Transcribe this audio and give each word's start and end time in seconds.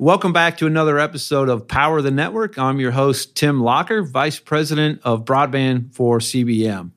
Welcome 0.00 0.32
back 0.32 0.58
to 0.58 0.66
another 0.68 0.96
episode 1.00 1.48
of 1.48 1.66
Power 1.66 2.00
the 2.00 2.12
Network. 2.12 2.56
I'm 2.56 2.78
your 2.78 2.92
host, 2.92 3.34
Tim 3.34 3.60
Locker, 3.60 4.04
Vice 4.04 4.38
President 4.38 5.00
of 5.02 5.24
Broadband 5.24 5.92
for 5.92 6.20
CBM. 6.20 6.92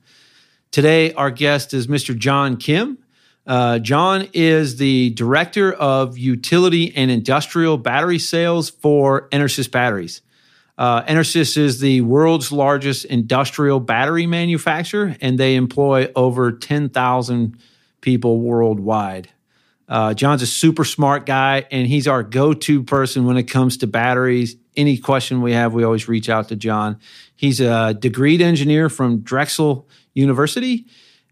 Today, 0.70 1.12
our 1.14 1.32
guest 1.32 1.74
is 1.74 1.88
Mr. 1.88 2.16
John 2.16 2.58
Kim. 2.58 3.00
Uh, 3.48 3.80
John 3.80 4.28
is 4.34 4.78
the 4.78 5.10
Director 5.16 5.74
of 5.74 6.20
Utility 6.20 6.96
and 6.96 7.10
Industrial 7.10 7.76
Battery 7.76 8.20
Sales 8.20 8.70
for 8.70 9.28
EnerSys 9.30 9.72
Batteries. 9.72 10.22
Uh, 10.78 11.02
EnerSys 11.06 11.58
is 11.58 11.80
the 11.80 12.02
world's 12.02 12.52
largest 12.52 13.06
industrial 13.06 13.80
battery 13.80 14.28
manufacturer, 14.28 15.16
and 15.22 15.40
they 15.40 15.56
employ 15.56 16.12
over 16.16 16.52
10,000 16.52 17.58
people 18.02 18.42
worldwide. 18.42 19.32
Uh, 19.92 20.14
John's 20.14 20.42
a 20.42 20.48
super 20.48 20.86
smart 20.86 21.26
guy, 21.26 21.66
and 21.70 21.86
he's 21.86 22.08
our 22.08 22.24
go 22.24 22.54
to 22.54 22.82
person 22.82 23.26
when 23.26 23.36
it 23.36 23.44
comes 23.44 23.76
to 23.78 23.88
batteries. 23.88 24.56
Any 24.78 24.98
question 24.98 25.42
we 25.42 25.52
have, 25.52 25.74
we 25.74 25.84
always 25.84 26.08
reach 26.08 26.30
out 26.30 26.48
to 26.48 26.56
John. 26.56 26.98
He's 27.36 27.60
a 27.60 27.94
degreed 28.00 28.40
engineer 28.40 28.88
from 28.88 29.20
Drexel 29.20 29.90
University, 30.14 30.86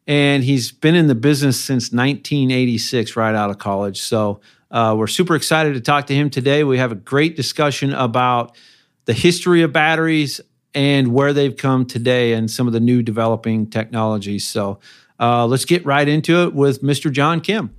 and 0.07 0.43
he's 0.43 0.73
been 0.73 0.93
in 0.93 1.07
the 1.07 1.15
business 1.15 1.57
since 1.57 1.93
1986, 1.93 3.15
right 3.15 3.33
out 3.33 3.49
of 3.49 3.59
college. 3.59 4.01
So 4.01 4.41
uh, 4.71 4.93
we're 4.97 5.07
super 5.07 5.35
excited 5.35 5.75
to 5.75 5.79
talk 5.79 6.07
to 6.07 6.13
him 6.13 6.29
today. 6.29 6.65
We 6.65 6.79
have 6.79 6.91
a 6.91 6.95
great 6.95 7.37
discussion 7.37 7.93
about 7.93 8.57
the 9.05 9.13
history 9.13 9.61
of 9.61 9.71
batteries 9.71 10.41
and 10.73 11.13
where 11.13 11.31
they've 11.31 11.55
come 11.55 11.85
today 11.85 12.33
and 12.33 12.51
some 12.51 12.67
of 12.67 12.73
the 12.73 12.81
new 12.81 13.03
developing 13.03 13.69
technologies. 13.69 14.45
So 14.45 14.81
uh, 15.17 15.45
let's 15.45 15.63
get 15.63 15.85
right 15.85 16.07
into 16.07 16.43
it 16.43 16.53
with 16.53 16.83
Mr. 16.83 17.09
John 17.09 17.39
Kim. 17.39 17.73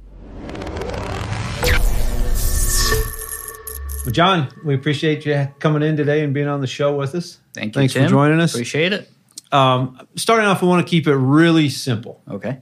Well, 4.11 4.15
John, 4.15 4.49
we 4.65 4.75
appreciate 4.75 5.25
you 5.25 5.47
coming 5.61 5.85
in 5.85 5.97
today 5.97 6.25
and 6.25 6.35
being 6.35 6.49
on 6.49 6.61
the 6.61 6.67
show 6.67 6.97
with 6.97 7.15
us. 7.15 7.39
Thank 7.55 7.77
you. 7.77 7.81
Thanks 7.81 7.93
Tim. 7.93 8.03
for 8.03 8.11
joining 8.11 8.41
us. 8.41 8.53
Appreciate 8.53 8.93
it. 8.93 9.09
Um, 9.53 10.05
starting 10.17 10.47
off, 10.47 10.65
I 10.65 10.67
want 10.67 10.85
to 10.85 10.91
keep 10.91 11.07
it 11.07 11.15
really 11.15 11.69
simple. 11.69 12.21
Okay. 12.29 12.59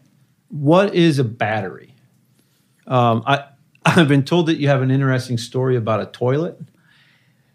What 0.51 0.95
is 0.95 1.19
a 1.19 1.25
battery? 1.25 1.95
Um, 2.87 3.23
I, 3.27 3.45
I've 3.87 4.09
been 4.09 4.25
told 4.25 4.49
that 4.49 4.57
you 4.57 4.69
have 4.69 4.83
an 4.83 4.91
interesting 4.91 5.39
story 5.39 5.77
about 5.77 6.03
a 6.03 6.07
toilet. 6.07 6.61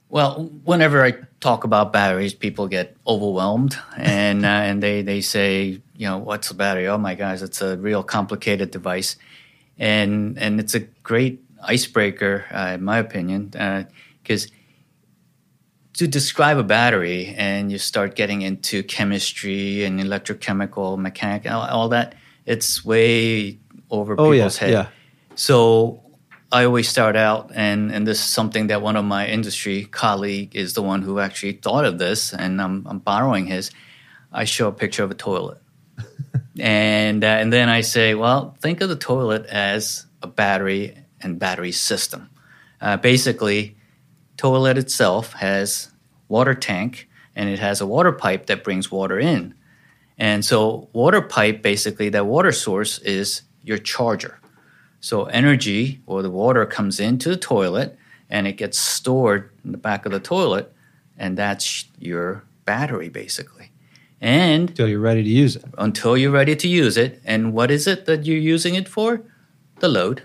Well, 0.09 0.45
whenever 0.63 1.05
I 1.05 1.13
talk 1.39 1.63
about 1.63 1.93
batteries, 1.93 2.33
people 2.33 2.67
get 2.67 2.97
overwhelmed, 3.05 3.77
and 3.95 4.43
uh, 4.43 4.47
and 4.47 4.81
they 4.81 5.03
they 5.03 5.21
say, 5.21 5.81
you 5.95 6.07
know, 6.07 6.17
what's 6.17 6.49
a 6.49 6.55
battery? 6.55 6.87
Oh 6.87 6.97
my 6.97 7.13
gosh, 7.13 7.43
it's 7.43 7.61
a 7.61 7.77
real 7.77 8.01
complicated 8.01 8.71
device, 8.71 9.17
and 9.77 10.39
and 10.39 10.59
it's 10.59 10.73
a 10.73 10.79
great 10.79 11.42
icebreaker, 11.63 12.45
uh, 12.51 12.73
in 12.75 12.83
my 12.83 12.97
opinion, 12.97 13.47
because. 14.21 14.45
Uh, 14.47 14.49
to 15.93 16.07
describe 16.07 16.57
a 16.57 16.63
battery 16.63 17.35
and 17.37 17.71
you 17.71 17.77
start 17.77 18.15
getting 18.15 18.41
into 18.41 18.81
chemistry 18.81 19.83
and 19.83 19.99
electrochemical 19.99 20.97
mechanic 20.97 21.47
all, 21.47 21.61
all 21.61 21.89
that 21.89 22.15
it's 22.47 22.83
way 22.83 23.59
over 23.91 24.13
Oh, 24.13 24.31
people's 24.31 24.59
yeah, 24.59 24.65
head 24.65 24.71
yeah. 24.71 24.87
so 25.35 26.03
I 26.53 26.65
always 26.65 26.87
start 26.87 27.15
out, 27.15 27.49
and, 27.55 27.91
and 27.91 28.05
this 28.05 28.19
is 28.19 28.25
something 28.25 28.67
that 28.67 28.83
one 28.83 28.95
of 28.95 29.03
my 29.03 29.27
industry 29.27 29.85
colleague 29.85 30.55
is 30.55 30.73
the 30.73 30.83
one 30.83 31.01
who 31.01 31.17
actually 31.17 31.53
thought 31.53 31.83
of 31.83 31.97
this, 31.97 32.31
and 32.31 32.61
I'm, 32.61 32.85
I'm 32.85 32.99
borrowing 32.99 33.47
his. 33.47 33.71
I 34.31 34.43
show 34.43 34.67
a 34.67 34.71
picture 34.71 35.03
of 35.03 35.09
a 35.09 35.15
toilet, 35.15 35.59
and 36.59 37.23
uh, 37.23 37.27
and 37.27 37.51
then 37.51 37.69
I 37.69 37.81
say, 37.81 38.13
well, 38.13 38.55
think 38.61 38.81
of 38.81 38.89
the 38.89 38.95
toilet 38.95 39.47
as 39.47 40.05
a 40.21 40.27
battery 40.27 40.95
and 41.23 41.39
battery 41.39 41.71
system. 41.71 42.29
Uh, 42.81 42.97
basically, 42.97 43.75
toilet 44.37 44.77
itself 44.77 45.33
has 45.33 45.91
water 46.27 46.53
tank, 46.53 47.07
and 47.35 47.49
it 47.49 47.59
has 47.59 47.81
a 47.81 47.87
water 47.87 48.11
pipe 48.11 48.45
that 48.47 48.63
brings 48.63 48.91
water 48.91 49.19
in, 49.19 49.53
and 50.17 50.43
so 50.45 50.87
water 50.93 51.21
pipe 51.21 51.61
basically 51.61 52.09
that 52.09 52.25
water 52.25 52.51
source 52.51 52.99
is 52.99 53.41
your 53.63 53.77
charger. 53.77 54.39
So 54.99 55.25
energy 55.25 56.01
or 56.05 56.21
the 56.21 56.29
water 56.29 56.65
comes 56.65 56.99
into 56.99 57.29
the 57.29 57.35
toilet 57.37 57.97
and 58.29 58.47
it 58.47 58.53
gets 58.53 58.77
stored 58.79 59.49
in 59.65 59.71
the 59.71 59.77
back 59.77 60.05
of 60.05 60.11
the 60.11 60.19
toilet, 60.19 60.71
and 61.17 61.37
that's 61.37 61.85
your 61.99 62.43
battery 62.65 63.09
basically. 63.09 63.71
And 64.21 64.69
Until 64.69 64.87
you're 64.87 64.99
ready 64.99 65.23
to 65.23 65.29
use 65.29 65.55
it. 65.57 65.65
until 65.77 66.15
you're 66.17 66.31
ready 66.31 66.55
to 66.55 66.67
use 66.67 66.95
it, 66.97 67.21
and 67.25 67.53
what 67.53 67.69
is 67.71 67.87
it 67.87 68.05
that 68.05 68.25
you're 68.25 68.37
using 68.37 68.75
it 68.75 68.87
for? 68.87 69.21
The 69.79 69.89
load. 69.89 70.23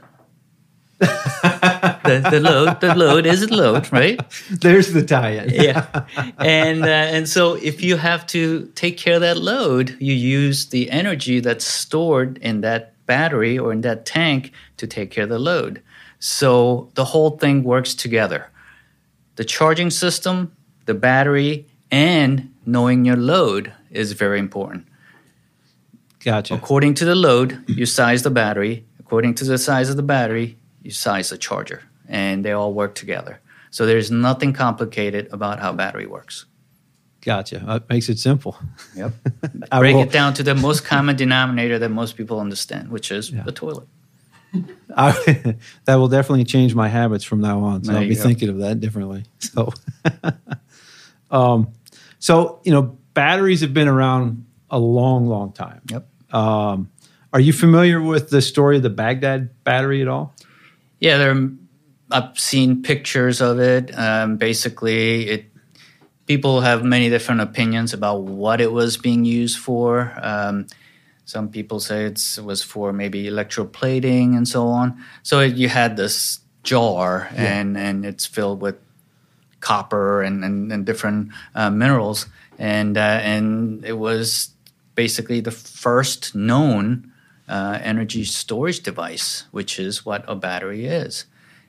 The, 0.98 2.28
the 2.31 2.41
load, 2.41 2.81
the 2.81 2.94
load 2.94 3.25
is 3.26 3.42
a 3.42 3.47
load, 3.54 3.91
right? 3.92 4.20
There's 4.50 4.92
the 4.92 5.04
tie-in. 5.04 5.50
yeah 5.50 6.06
and 6.38 6.84
uh, 6.84 6.88
and 6.88 7.28
so 7.28 7.54
if 7.54 7.82
you 7.82 7.97
have 7.97 8.26
to 8.26 8.66
take 8.75 8.97
care 8.97 9.14
of 9.14 9.20
that 9.20 9.37
load 9.38 9.97
you 10.00 10.12
use 10.14 10.66
the 10.66 10.91
energy 10.91 11.41
that's 11.41 11.64
stored 11.64 12.38
in 12.38 12.60
that 12.60 12.94
battery 13.06 13.58
or 13.58 13.72
in 13.72 13.81
that 13.82 14.04
tank 14.04 14.53
to 14.76 14.87
take 14.87 15.10
care 15.10 15.25
of 15.25 15.31
the 15.31 15.38
load 15.38 15.82
so 16.19 16.91
the 16.94 17.04
whole 17.06 17.31
thing 17.38 17.62
works 17.62 17.94
together 17.94 18.50
the 19.37 19.44
charging 19.44 19.91
system 19.91 20.53
the 20.87 20.94
battery 20.94 21.66
and 21.91 22.53
knowing 22.66 23.04
your 23.04 23.16
load 23.16 23.72
is 23.91 24.12
very 24.12 24.38
important 24.38 24.87
Gotcha. 26.20 26.54
according 26.54 26.94
to 26.94 27.04
the 27.04 27.14
load 27.14 27.64
you 27.66 27.87
size 27.87 28.22
the 28.22 28.31
battery 28.31 28.84
according 28.98 29.34
to 29.37 29.44
the 29.44 29.58
size 29.58 29.88
of 29.88 29.97
the 29.97 30.03
battery 30.03 30.57
size 30.89 31.31
the 31.31 31.39
charger 31.39 31.83
and 32.09 32.44
they 32.44 32.53
all 32.53 32.72
work 32.72 32.94
together 32.94 33.41
so 33.71 33.84
there's 33.87 34.11
nothing 34.11 34.53
complicated 34.53 35.28
about 35.33 35.59
how 35.61 35.72
battery 35.72 36.06
works 36.06 36.47
Gotcha. 37.21 37.59
That 37.59 37.89
makes 37.91 38.09
it 38.09 38.19
simple. 38.19 38.56
Yep. 38.94 39.12
I 39.72 39.81
Break 39.81 39.97
will- 39.97 40.03
it 40.05 40.12
down 40.12 40.34
to 40.34 40.43
the 40.44 40.55
most 40.55 40.84
common 40.84 41.17
denominator 41.17 41.78
that 41.81 41.88
most 41.88 42.17
people 42.17 42.38
understand, 42.41 42.91
which 42.91 43.11
is 43.11 43.33
the 43.33 43.53
toilet. 43.53 43.88
I, 44.97 45.56
that 45.84 45.97
will 45.97 46.09
definitely 46.09 46.44
change 46.44 46.75
my 46.75 46.88
habits 46.88 47.25
from 47.25 47.41
now 47.41 47.61
on. 47.65 47.84
So 47.84 47.93
There 47.93 48.00
I'll 48.03 48.09
be 48.09 48.15
go. 48.15 48.22
thinking 48.22 48.49
of 48.49 48.59
that 48.59 48.81
differently. 48.81 49.25
So, 49.41 49.72
um, 51.31 51.72
so 52.19 52.61
you 52.65 52.72
know, 52.72 52.97
batteries 53.15 53.61
have 53.61 53.75
been 53.75 53.88
around 53.88 54.47
a 54.71 54.78
long, 54.78 55.27
long 55.27 55.53
time. 55.53 55.83
Yep. 55.91 56.09
Um, 56.33 56.91
are 57.33 57.41
you 57.41 57.53
familiar 57.53 58.00
with 58.00 58.31
the 58.31 58.41
story 58.41 58.77
of 58.77 58.83
the 58.83 58.91
Baghdad 58.91 59.62
battery 59.65 60.00
at 60.03 60.09
all? 60.09 60.34
Yeah, 61.00 61.19
there. 61.19 61.50
I've 62.10 62.38
seen 62.38 62.82
pictures 62.82 63.41
of 63.41 63.60
it. 63.60 63.97
Um, 63.97 64.36
basically, 64.36 65.28
it 65.28 65.44
people 66.26 66.60
have 66.60 66.84
many 66.84 67.09
different 67.09 67.41
opinions 67.41 67.94
about 67.94 68.22
what 68.22 68.60
it 68.60 68.72
was 68.72 68.97
being 68.97 69.25
used 69.25 69.58
for. 69.58 70.12
Um, 70.20 70.66
some 71.25 71.50
people 71.50 71.81
say 71.81 72.04
it 72.04 72.38
was 72.42 72.62
for 72.62 72.92
maybe 72.92 73.25
electroplating 73.25 74.37
and 74.37 74.48
so 74.48 74.69
on. 74.69 75.03
So 75.22 75.41
it, 75.41 75.56
you 75.56 75.69
had 75.69 75.97
this 75.97 76.41
jar, 76.62 77.28
and 77.34 77.76
and 77.76 78.06
it's 78.06 78.26
filled 78.26 78.60
with 78.60 78.76
copper 79.60 80.22
and, 80.22 80.44
and, 80.44 80.72
and 80.72 80.87
different 80.87 81.31
uh, 81.54 81.70
minerals, 81.70 82.26
and 82.58 82.97
uh, 82.97 83.20
and 83.22 83.84
it 83.84 83.98
was 83.98 84.50
basically 84.94 85.41
the 85.41 85.50
first 85.50 86.34
known 86.34 87.12
uh, 87.48 87.78
energy 87.82 88.25
storage 88.25 88.81
device, 88.81 89.44
which 89.50 89.78
is 89.78 90.04
what 90.04 90.25
a 90.28 90.34
battery 90.34 90.86
is, 90.86 91.26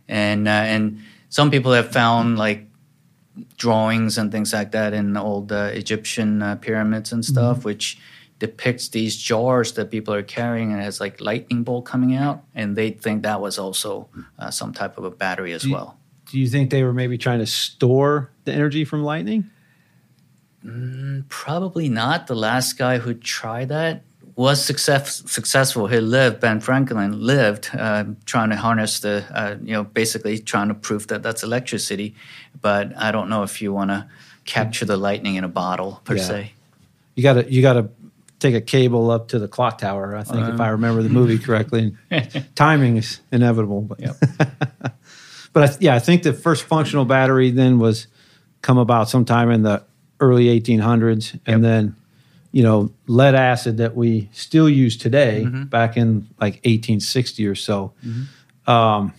and 0.07 0.47
uh, 0.47 0.51
and 0.51 0.99
some 1.29 1.49
people 1.51 1.71
have 1.73 1.91
found 1.91 2.37
like 2.37 2.65
drawings 3.57 4.17
and 4.17 4.31
things 4.31 4.51
like 4.53 4.71
that 4.71 4.93
in 4.93 5.15
old 5.15 5.51
uh, 5.51 5.69
Egyptian 5.73 6.41
uh, 6.41 6.55
pyramids 6.55 7.11
and 7.13 7.23
stuff, 7.23 7.63
which 7.63 7.97
depicts 8.39 8.89
these 8.89 9.15
jars 9.17 9.73
that 9.73 9.91
people 9.91 10.13
are 10.13 10.23
carrying 10.23 10.71
and 10.73 10.81
has 10.81 10.99
like 10.99 11.21
lightning 11.21 11.63
bolt 11.63 11.85
coming 11.85 12.15
out, 12.15 12.43
and 12.55 12.75
they 12.75 12.89
think 12.91 13.23
that 13.23 13.39
was 13.41 13.57
also 13.59 14.09
uh, 14.37 14.49
some 14.51 14.73
type 14.73 14.97
of 14.97 15.03
a 15.03 15.11
battery 15.11 15.53
as 15.53 15.63
you- 15.65 15.73
well. 15.73 15.95
Do 16.31 16.37
you 16.39 16.47
think 16.47 16.69
they 16.69 16.83
were 16.83 16.93
maybe 16.93 17.17
trying 17.17 17.39
to 17.39 17.47
store 17.47 18.29
the 18.45 18.53
energy 18.53 18.85
from 18.85 19.03
lightning? 19.03 19.49
Probably 21.29 21.89
not. 21.89 22.27
The 22.27 22.35
last 22.35 22.77
guy 22.77 22.97
who 22.99 23.13
tried 23.13 23.69
that 23.69 24.03
was 24.39 24.63
success, 24.63 25.21
successful. 25.29 25.87
He 25.87 25.99
lived. 25.99 26.39
Ben 26.39 26.61
Franklin 26.61 27.19
lived 27.19 27.69
uh, 27.77 28.05
trying 28.25 28.49
to 28.51 28.55
harness 28.55 29.01
the, 29.01 29.25
uh, 29.33 29.57
you 29.61 29.73
know, 29.73 29.83
basically 29.83 30.39
trying 30.39 30.69
to 30.69 30.73
prove 30.73 31.07
that 31.07 31.21
that's 31.21 31.43
electricity. 31.43 32.15
But 32.61 32.93
I 32.97 33.11
don't 33.11 33.27
know 33.27 33.43
if 33.43 33.61
you 33.61 33.73
want 33.73 33.89
to 33.91 34.07
capture 34.45 34.85
the 34.85 34.95
lightning 34.95 35.35
in 35.35 35.43
a 35.43 35.49
bottle 35.49 35.99
per 36.05 36.15
Yeah. 36.15 36.23
se. 36.23 36.53
You 37.15 37.23
got 37.23 37.33
to 37.33 37.51
you 37.51 37.61
got 37.61 37.73
to 37.73 37.89
take 38.39 38.55
a 38.55 38.61
cable 38.61 39.11
up 39.11 39.27
to 39.27 39.39
the 39.39 39.49
clock 39.49 39.77
tower. 39.77 40.15
I 40.15 40.23
think, 40.23 40.47
if 40.47 40.61
I 40.61 40.69
remember 40.69 41.03
the 41.03 41.09
movie 41.09 41.37
correctly. 41.37 41.97
Timing 42.55 42.95
is 42.95 43.19
inevitable, 43.33 43.81
but 43.81 43.99
but 45.51 45.63
I, 45.69 45.77
yeah, 45.81 45.95
I 45.95 45.99
think 45.99 46.23
the 46.23 46.31
first 46.31 46.63
functional 46.63 47.03
battery 47.03 47.51
then 47.51 47.77
was 47.77 48.07
come 48.61 48.77
about 48.77 49.09
sometime 49.09 49.51
in 49.51 49.63
the 49.63 49.83
early 50.21 50.45
1800s, 50.45 51.33
and 51.45 51.61
Yep. 51.61 51.61
then 51.61 51.95
you 52.51 52.63
know 52.63 52.91
lead 53.07 53.35
acid 53.35 53.77
that 53.77 53.95
we 53.95 54.29
still 54.31 54.69
use 54.69 54.97
today 54.97 55.45
back 55.45 55.97
in 55.97 56.27
like 56.39 56.55
1860 56.65 57.47
or 57.47 57.55
so. 57.55 57.93
Um, 58.67 59.13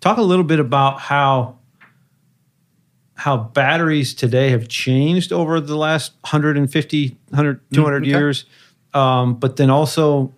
talk 0.00 0.18
a 0.18 0.22
little 0.22 0.44
bit 0.44 0.60
about 0.60 1.00
how 1.00 1.58
how 3.14 3.36
batteries 3.36 4.14
today 4.14 4.50
have 4.50 4.68
changed 4.68 5.32
over 5.32 5.60
the 5.60 5.76
last 5.76 6.12
150, 6.20 7.16
100, 7.30 7.60
200 7.72 8.02
okay. 8.02 8.08
years. 8.08 8.44
Um, 8.94 9.34
but 9.34 9.56
then 9.56 9.70
also, 9.70 10.32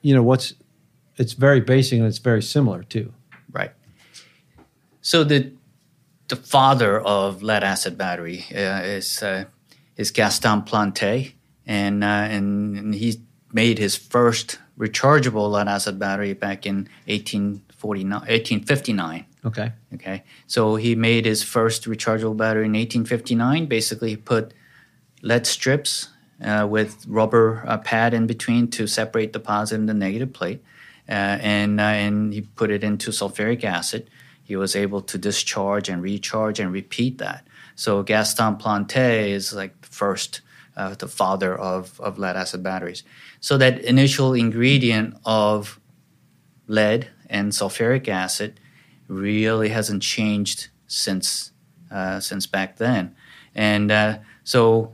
you 0.00 0.14
know, 0.14 0.22
what's 0.22 0.54
it's 1.18 1.34
very 1.34 1.60
basic 1.60 1.98
and 1.98 2.06
it's 2.06 2.18
very 2.18 2.42
similar 2.42 2.82
too. 2.82 3.12
Right. 3.52 3.72
So 5.02 5.22
the 5.22 5.52
the 6.28 6.36
father 6.36 7.00
of 7.00 7.42
lead 7.42 7.64
acid 7.64 7.98
battery 7.98 8.44
uh, 8.54 8.82
is 8.84 9.22
uh, 9.22 9.44
is 9.96 10.10
Gaston 10.10 10.62
Plante, 10.62 11.34
and, 11.68 12.02
uh, 12.02 12.06
and 12.06 12.76
and 12.76 12.94
he 12.94 13.20
made 13.52 13.78
his 13.78 13.94
first 13.94 14.58
rechargeable 14.78 15.50
lead 15.50 15.68
acid 15.68 15.98
battery 15.98 16.32
back 16.32 16.66
in 16.66 16.88
1849, 17.06 18.10
1859. 18.20 19.26
Okay. 19.44 19.72
Okay, 19.94 20.24
so 20.46 20.76
he 20.76 20.94
made 20.94 21.24
his 21.24 21.42
first 21.42 21.84
rechargeable 21.84 22.36
battery 22.36 22.64
in 22.64 22.72
1859. 22.72 23.66
Basically, 23.66 24.10
he 24.10 24.16
put 24.16 24.52
lead 25.22 25.46
strips 25.46 26.08
uh, 26.44 26.66
with 26.68 27.04
rubber 27.06 27.64
uh, 27.66 27.78
pad 27.78 28.14
in 28.14 28.26
between 28.26 28.68
to 28.68 28.86
separate 28.86 29.32
the 29.32 29.40
positive 29.40 29.80
and 29.80 29.88
the 29.88 29.94
negative 29.94 30.32
plate, 30.32 30.62
uh, 31.08 31.38
and 31.40 31.80
uh, 31.80 31.84
and 31.84 32.32
he 32.32 32.40
put 32.42 32.70
it 32.70 32.82
into 32.82 33.10
sulfuric 33.10 33.64
acid. 33.64 34.10
He 34.42 34.56
was 34.56 34.74
able 34.74 35.02
to 35.02 35.18
discharge 35.18 35.88
and 35.88 36.02
recharge 36.02 36.58
and 36.58 36.72
repeat 36.72 37.18
that. 37.18 37.46
So 37.74 38.02
Gaston 38.02 38.56
Plante 38.56 39.30
is 39.30 39.52
like 39.52 39.80
the 39.82 39.88
first, 39.88 40.40
uh, 40.78 40.94
the 40.94 41.08
father 41.08 41.54
of 41.54 42.00
of 42.00 42.18
lead 42.18 42.36
acid 42.36 42.62
batteries. 42.62 43.02
So 43.40 43.58
that 43.58 43.80
initial 43.84 44.32
ingredient 44.32 45.16
of 45.24 45.80
lead 46.66 47.08
and 47.28 47.52
sulfuric 47.52 48.08
acid 48.08 48.60
really 49.08 49.68
hasn't 49.70 50.02
changed 50.02 50.68
since 50.86 51.52
uh, 51.90 52.20
since 52.20 52.46
back 52.46 52.76
then, 52.76 53.14
and 53.54 53.90
uh, 53.90 54.18
so 54.44 54.92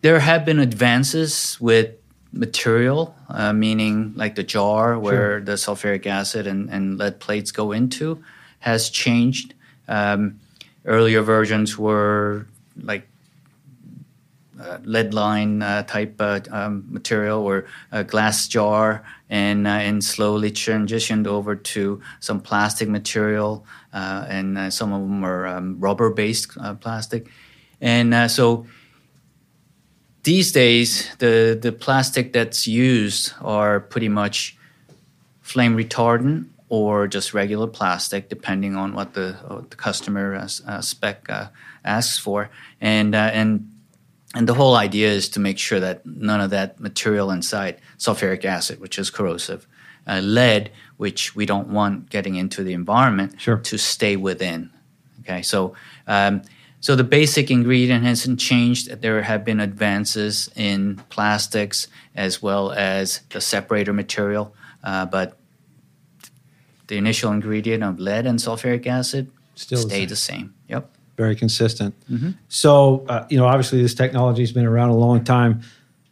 there 0.00 0.20
have 0.20 0.44
been 0.44 0.60
advances 0.60 1.60
with 1.60 1.90
material, 2.32 3.14
uh, 3.28 3.52
meaning 3.52 4.12
like 4.14 4.34
the 4.34 4.42
jar 4.42 4.98
where 4.98 5.40
the 5.40 5.52
sulfuric 5.52 6.06
acid 6.06 6.46
and, 6.46 6.70
and 6.70 6.98
lead 6.98 7.18
plates 7.18 7.50
go 7.50 7.72
into, 7.72 8.22
has 8.60 8.90
changed. 8.90 9.54
Um, 9.88 10.40
earlier 10.84 11.22
versions 11.22 11.76
were 11.78 12.46
like 12.80 13.08
uh, 14.60 14.78
lead 14.84 15.12
line 15.12 15.62
uh, 15.62 15.82
type 15.82 16.16
uh, 16.18 16.40
um, 16.50 16.84
material 16.88 17.42
or 17.42 17.66
a 17.92 18.02
glass 18.02 18.48
jar, 18.48 19.04
and 19.28 19.66
uh, 19.66 19.70
and 19.70 20.02
slowly 20.02 20.50
transitioned 20.50 21.26
over 21.26 21.54
to 21.54 22.00
some 22.20 22.40
plastic 22.40 22.88
material, 22.88 23.66
uh, 23.92 24.24
and 24.28 24.56
uh, 24.56 24.70
some 24.70 24.92
of 24.92 25.02
them 25.02 25.24
are 25.24 25.46
um, 25.46 25.78
rubber 25.78 26.10
based 26.10 26.56
plastic, 26.80 27.28
and 27.80 28.30
so. 28.30 28.66
These 30.22 30.50
days, 30.50 31.14
the, 31.18 31.56
the 31.62 31.70
plastic 31.70 32.32
that's 32.32 32.66
used 32.66 33.32
are 33.42 33.78
pretty 33.78 34.08
much 34.08 34.56
flame 35.40 35.76
retardant 35.76 36.48
or 36.68 37.06
just 37.06 37.32
regular 37.32 37.68
plastic, 37.68 38.28
depending 38.28 38.74
on 38.74 38.92
what 38.92 39.14
the, 39.14 39.36
the 39.70 39.76
customer 39.76 40.48
spec 40.80 41.28
asks 41.84 42.18
for, 42.18 42.50
and 42.80 43.14
and 43.14 43.70
and 44.34 44.48
the 44.48 44.54
whole 44.54 44.74
idea 44.74 45.08
is 45.08 45.28
to 45.30 45.40
make 45.40 45.58
sure 45.58 45.80
that 45.80 46.04
none 46.04 46.40
of 46.40 46.50
that 46.50 46.80
material 46.80 47.30
inside, 47.30 47.80
sulfuric 47.98 48.44
acid, 48.44 48.80
which 48.80 48.98
is 48.98 49.08
corrosive, 49.10 49.66
uh, 50.06 50.20
lead, 50.20 50.70
which 50.96 51.36
we 51.36 51.46
don't 51.46 51.68
want 51.68 52.10
getting 52.10 52.34
into 52.34 52.62
the 52.62 52.72
environment, 52.72 53.40
sure. 53.40 53.58
to 53.58 53.78
stay 53.78 54.16
within. 54.16 54.70
Okay, 55.20 55.42
so 55.42 55.74
um, 56.06 56.42
so 56.80 56.94
the 56.94 57.04
basic 57.04 57.50
ingredient 57.50 58.04
hasn't 58.04 58.38
changed. 58.38 58.90
There 59.00 59.22
have 59.22 59.44
been 59.44 59.60
advances 59.60 60.50
in 60.54 60.96
plastics 61.08 61.88
as 62.14 62.42
well 62.42 62.72
as 62.72 63.20
the 63.30 63.40
separator 63.40 63.92
material, 63.92 64.54
uh, 64.84 65.06
but 65.06 65.36
the 66.88 66.96
initial 66.96 67.32
ingredient 67.32 67.82
of 67.82 67.98
lead 67.98 68.26
and 68.26 68.38
sulfuric 68.38 68.86
acid 68.86 69.30
Still 69.56 69.78
stay 69.78 70.00
the 70.00 70.10
the 70.10 70.16
same. 70.16 70.54
Yep 70.68 70.95
very 71.16 71.36
consistent. 71.36 71.94
Mm-hmm. 72.10 72.30
So, 72.48 73.04
uh, 73.08 73.26
you 73.30 73.36
know, 73.36 73.46
obviously 73.46 73.82
this 73.82 73.94
technology 73.94 74.42
has 74.42 74.52
been 74.52 74.66
around 74.66 74.90
a 74.90 74.96
long 74.96 75.24
time. 75.24 75.62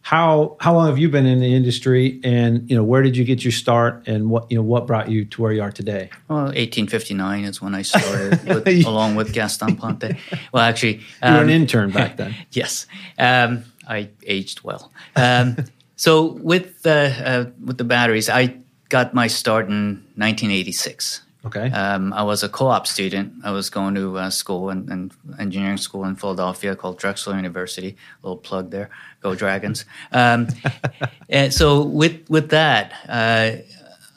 How 0.03 0.59
how 0.61 0.75
long 0.75 0.89
have 0.89 0.99
you 0.99 1.09
been 1.09 1.25
in 1.25 1.41
the 1.41 1.55
industry, 1.55 2.21
and 2.23 2.69
you 2.69 2.77
know, 2.77 2.85
where 2.85 3.01
did 3.01 3.17
you 3.17 3.25
get 3.25 3.43
your 3.43 3.53
start, 3.53 4.07
and 4.07 4.29
what 4.29 4.51
you 4.51 4.57
know, 4.59 4.63
what 4.63 4.87
brought 4.87 5.09
you 5.09 5.25
to 5.25 5.41
where 5.41 5.51
you 5.51 5.63
are 5.63 5.73
today? 5.73 6.11
Well, 6.29 6.41
1859 6.41 7.45
is 7.45 7.63
when 7.63 7.75
I 7.75 7.81
started, 7.81 8.45
with, 8.67 8.87
along 8.87 9.15
with 9.15 9.33
Gaston 9.33 9.77
Plante. 9.77 10.19
Well, 10.53 10.63
actually, 10.63 11.01
um, 11.23 11.33
you 11.33 11.39
were 11.39 11.45
an 11.45 11.49
intern 11.49 11.91
back 11.91 12.19
then. 12.19 12.35
yes, 12.51 12.87
um, 13.19 13.65
I 13.89 14.11
aged 14.27 14.63
well. 14.63 14.93
Um, 15.17 15.57
so 15.97 16.33
with 16.33 16.83
the 16.83 17.15
uh, 17.25 17.51
with 17.65 17.79
the 17.79 17.85
batteries, 17.85 18.29
I 18.29 18.59
got 18.91 19.15
my 19.15 19.27
start 19.27 19.69
in 19.69 20.05
1986. 20.17 21.23
Okay. 21.47 21.71
Um, 21.71 22.13
I 22.13 22.23
was 22.23 22.43
a 22.43 22.49
co-op 22.49 22.87
student. 22.87 23.35
I 23.45 23.51
was 23.51 23.69
going 23.69 23.95
to 23.97 24.19
uh, 24.19 24.31
school 24.31 24.71
and, 24.71 24.89
and, 24.89 25.13
engineering 25.39 25.77
school 25.77 26.05
in 26.05 26.17
Philadelphia 26.17 26.75
called 26.75 26.99
Drexel 26.99 27.37
University. 27.37 27.97
A 28.23 28.27
little 28.27 28.39
plug 28.39 28.71
there. 28.71 28.89
Go 29.21 29.35
Dragons. 29.35 29.85
Um, 30.11 30.49
and 31.29 31.53
so 31.53 31.83
with 31.83 32.29
with 32.31 32.51
that, 32.51 32.93
uh, 33.09 33.63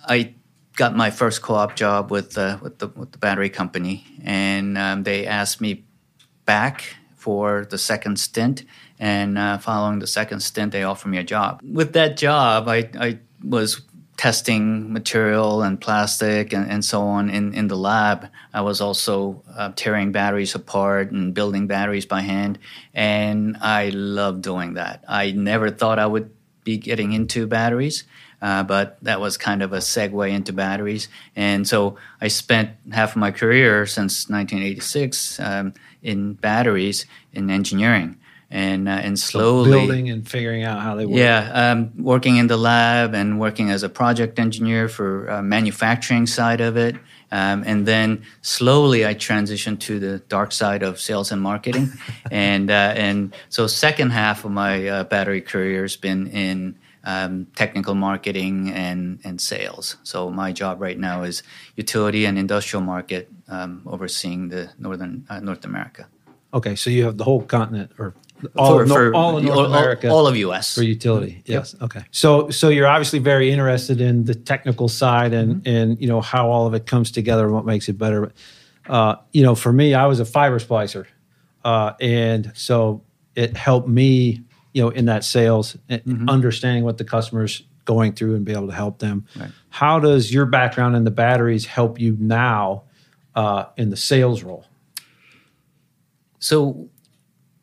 I 0.08 0.36
got 0.78 0.96
my 0.96 1.10
first 1.10 1.42
co-op 1.42 1.76
job 1.76 2.12
with 2.12 2.38
uh, 2.38 2.60
with 2.62 2.80
the 2.80 2.88
with 2.88 3.12
the 3.12 3.18
battery 3.18 3.50
company, 3.50 4.06
and 4.24 4.78
um, 4.78 5.04
they 5.04 5.28
asked 5.28 5.60
me 5.60 5.84
back 6.46 6.96
for 7.16 7.68
the 7.70 7.78
second 7.78 8.20
stint. 8.20 8.64
And 9.00 9.38
uh, 9.38 9.58
following 9.58 10.00
the 10.00 10.08
second 10.08 10.40
stint, 10.40 10.72
they 10.72 10.84
offered 10.84 11.10
me 11.10 11.18
a 11.18 11.24
job. 11.24 11.62
With 11.62 11.94
that 11.94 12.18
job, 12.18 12.68
I, 12.68 12.90
I 13.00 13.20
was 13.44 13.82
testing 14.18 14.92
material 14.92 15.62
and 15.62 15.80
plastic 15.80 16.52
and, 16.52 16.70
and 16.70 16.84
so 16.84 17.04
on 17.04 17.30
in, 17.30 17.54
in 17.54 17.68
the 17.68 17.78
lab. 17.78 18.30
I 18.52 18.62
was 18.62 18.82
also 18.82 19.44
uh, 19.56 19.72
tearing 19.76 20.12
batteries 20.12 20.56
apart 20.56 21.12
and 21.12 21.34
building 21.34 21.68
batteries 21.68 22.08
by 22.08 22.22
hand. 22.22 22.58
And 22.96 23.58
I 23.58 23.90
love 23.90 24.42
doing 24.42 24.74
that. 24.74 25.04
I 25.08 25.32
never 25.32 25.70
thought 25.70 26.00
I 26.00 26.08
would 26.08 26.32
be 26.64 26.78
getting 26.78 27.14
into 27.14 27.46
batteries. 27.46 28.04
Uh, 28.42 28.64
but 28.64 28.98
that 29.02 29.20
was 29.20 29.38
kind 29.38 29.64
of 29.64 29.74
a 29.74 29.78
segue 29.78 30.30
into 30.30 30.54
batteries. 30.54 31.08
And 31.36 31.68
so 31.68 31.98
I 32.22 32.28
spent 32.28 32.72
half 32.92 33.12
of 33.12 33.16
my 33.18 33.32
career 33.32 33.86
since 33.86 34.30
1986 34.30 35.40
um, 35.40 35.74
in 36.04 36.34
batteries 36.34 37.06
in 37.34 37.50
engineering 37.50 38.18
and 38.50 38.88
uh, 38.88 38.92
and 38.92 39.20
slowly 39.20 39.72
so 39.72 39.80
building 39.80 40.10
and 40.10 40.28
figuring 40.28 40.64
out 40.64 40.82
how 40.82 40.96
they 40.96 41.06
work. 41.06 41.18
Yeah, 41.18 41.52
um, 41.54 41.92
working 41.98 42.38
in 42.38 42.48
the 42.48 42.58
lab 42.58 43.14
and 43.14 43.40
working 43.40 43.70
as 43.70 43.84
a 43.84 43.90
project 43.90 44.40
engineer 44.40 44.88
for 44.88 45.30
uh, 45.30 45.42
manufacturing 45.42 46.28
side 46.28 46.62
of 46.62 46.78
it, 46.78 46.96
um, 47.32 47.64
and 47.66 47.86
then 47.86 48.24
slowly 48.42 49.06
I 49.06 49.16
transitioned 49.16 49.80
to 49.82 50.00
the 50.00 50.20
dark 50.30 50.54
side 50.54 50.82
of 50.82 51.00
sales 51.00 51.32
and 51.32 51.42
marketing, 51.42 51.92
and 52.32 52.72
uh, 52.72 52.94
and 52.96 53.36
so 53.50 53.68
second 53.68 54.12
half 54.12 54.46
of 54.46 54.52
my 54.52 54.88
uh, 54.88 55.04
battery 55.04 55.42
career 55.42 55.82
has 55.82 55.96
been 55.96 56.28
in. 56.28 56.78
Um, 57.04 57.48
technical 57.56 57.96
marketing 57.96 58.70
and, 58.72 59.22
and 59.24 59.40
sales. 59.40 59.96
So 60.04 60.30
my 60.30 60.52
job 60.52 60.82
right 60.82 61.00
now 61.00 61.24
is 61.24 61.42
utility 61.78 62.26
and 62.26 62.38
industrial 62.38 62.84
market, 62.84 63.30
um, 63.48 63.82
overseeing 63.86 64.50
the 64.50 64.72
northern 64.78 65.26
uh, 65.30 65.40
North 65.40 65.64
America. 65.64 66.10
Okay, 66.54 66.76
so 66.76 66.90
you 66.90 67.06
have 67.06 67.18
the 67.18 67.24
whole 67.24 67.44
continent, 67.44 67.92
or 67.98 68.14
all, 68.56 68.76
for, 68.78 68.84
of, 68.84 68.90
for 68.90 69.16
all 69.16 69.38
of 69.38 69.44
North 69.44 69.58
all, 69.58 69.66
America, 69.66 70.10
all, 70.10 70.28
of 70.28 70.36
U.S. 70.38 70.76
for 70.76 70.84
utility. 70.84 71.42
Yes. 71.46 71.74
Yep. 71.74 71.84
Okay. 71.84 72.06
So 72.12 72.50
so 72.50 72.70
you're 72.70 72.88
obviously 72.88 73.20
very 73.20 73.52
interested 73.52 74.02
in 74.02 74.26
the 74.26 74.36
technical 74.36 74.88
side 74.88 75.34
and 75.34 75.56
mm-hmm. 75.56 75.76
and 75.76 76.02
you 76.02 76.08
know 76.08 76.22
how 76.22 76.50
all 76.50 76.68
of 76.68 76.74
it 76.74 76.86
comes 76.86 77.12
together 77.12 77.46
and 77.46 77.54
what 77.54 77.66
makes 77.66 77.90
it 77.90 77.98
better. 77.98 78.32
Uh, 78.88 79.16
you 79.34 79.44
know, 79.44 79.56
for 79.56 79.74
me, 79.74 79.94
I 79.94 80.06
was 80.06 80.20
a 80.20 80.26
fiber 80.26 80.60
splicer, 80.60 81.06
uh, 81.66 81.94
and 82.00 82.52
so 82.56 83.04
it 83.36 83.56
helped 83.56 83.88
me, 83.88 84.42
you 84.74 84.82
know, 84.82 84.90
in 84.90 85.06
that 85.06 85.24
sales, 85.24 85.78
mm-hmm. 85.90 86.30
understanding 86.30 86.84
what 86.84 86.98
the 86.98 87.04
customers 87.04 87.64
going 87.86 88.14
through 88.14 88.36
and 88.36 88.46
be 88.46 88.52
able 88.52 88.68
to 88.68 88.74
help 88.74 89.00
them. 89.00 89.26
Right. 89.40 89.50
How 89.70 90.00
does 90.00 90.32
your 90.32 90.46
background 90.46 90.96
in 90.96 91.04
the 91.06 91.12
batteries 91.12 91.66
help 91.66 92.00
you 92.00 92.16
now 92.20 92.84
uh, 93.36 93.66
in 93.78 93.90
the 93.90 93.98
sales 93.98 94.44
role? 94.44 94.66
So 96.40 96.90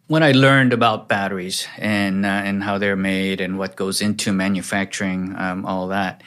when 0.07 0.23
I 0.23 0.33
learned 0.33 0.73
about 0.73 1.09
batteries 1.09 1.67
and 1.79 2.27
uh, 2.27 2.29
and 2.29 2.63
how 2.63 2.79
they're 2.79 2.97
made 2.97 3.41
and 3.41 3.59
what 3.59 3.77
goes 3.77 4.01
into 4.01 4.33
manufacturing, 4.33 5.35
um, 5.37 5.65
all 5.65 5.89
that, 5.89 6.23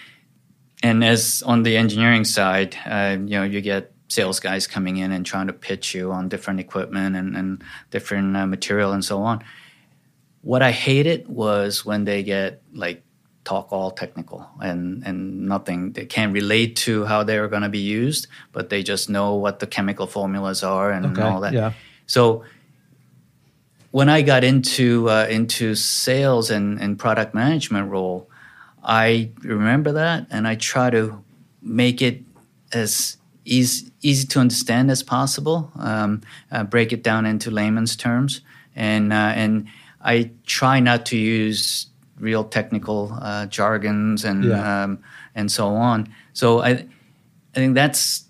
and 0.84 1.03
as 1.03 1.43
on 1.46 1.63
the 1.63 1.77
engineering 1.77 2.25
side, 2.25 2.75
uh, 2.86 3.17
you 3.19 3.38
know, 3.38 3.43
you 3.43 3.62
get 3.62 3.91
sales 4.10 4.39
guys 4.39 4.67
coming 4.67 4.98
in 4.98 5.12
and 5.12 5.25
trying 5.25 5.48
to 5.48 5.53
pitch 5.53 5.93
you 5.93 6.12
on 6.12 6.29
different 6.29 6.60
equipment 6.60 7.15
and, 7.15 7.36
and 7.36 7.63
different 7.91 8.36
uh, 8.38 8.48
material 8.48 8.93
and 8.93 9.03
so 9.03 9.22
on. 9.22 9.43
What 10.41 10.62
I 10.62 10.72
hated 10.72 11.27
was 11.27 11.86
when 11.86 12.05
they 12.05 12.24
get 12.24 12.62
like 12.74 13.03
talk 13.43 13.72
all 13.72 13.91
technical 13.91 14.48
and 14.62 15.03
and 15.05 15.48
nothing. 15.48 15.91
They 15.93 16.05
can't 16.05 16.34
relate 16.34 16.77
to 16.88 17.05
how 17.05 17.24
they're 17.24 17.48
going 17.48 17.63
to 17.63 17.69
be 17.69 17.79
used, 17.79 18.27
but 18.53 18.69
they 18.69 18.81
just 18.81 19.10
know 19.10 19.36
what 19.36 19.60
the 19.60 19.67
chemical 19.67 20.07
formulas 20.07 20.63
are 20.63 20.91
and 20.91 21.05
Okay, 21.05 21.22
all 21.22 21.41
that. 21.41 21.53
yeah. 21.53 21.74
So 22.07 22.43
when 23.91 24.10
I 24.10 24.22
got 24.22 24.44
into 24.44 25.10
uh, 25.10 25.27
into 25.29 25.75
sales 25.75 26.50
and, 26.51 26.79
and 26.82 26.98
product 27.00 27.34
management 27.34 27.89
role, 27.89 28.29
I 28.84 29.32
remember 29.41 29.91
that 29.94 30.27
and 30.29 30.48
I 30.48 30.56
try 30.56 30.89
to 30.89 31.24
make 31.62 32.01
it 32.01 32.24
as 32.74 33.17
easy, 33.46 33.91
easy 34.01 34.27
to 34.27 34.39
understand 34.39 34.91
as 34.91 35.03
possible, 35.03 35.72
um, 35.79 36.22
uh, 36.51 36.63
break 36.63 36.91
it 36.91 37.01
down 37.03 37.25
into 37.25 37.50
layman's 37.50 37.96
terms, 37.96 38.41
and 38.75 39.12
uh, 39.13 39.34
and 39.36 39.67
I 40.01 40.32
try 40.46 40.79
not 40.79 41.06
to 41.08 41.17
use 41.17 41.88
real 42.20 42.44
technical 42.44 43.17
uh, 43.22 43.46
jargons 43.48 44.25
and 44.25 44.44
Yeah. 44.46 44.84
um, 44.84 45.00
and 45.36 45.51
so 45.51 45.70
on. 45.70 46.08
So 46.34 46.60
I 46.62 46.70
I 46.72 46.86
think 47.56 47.75
that's 47.75 48.26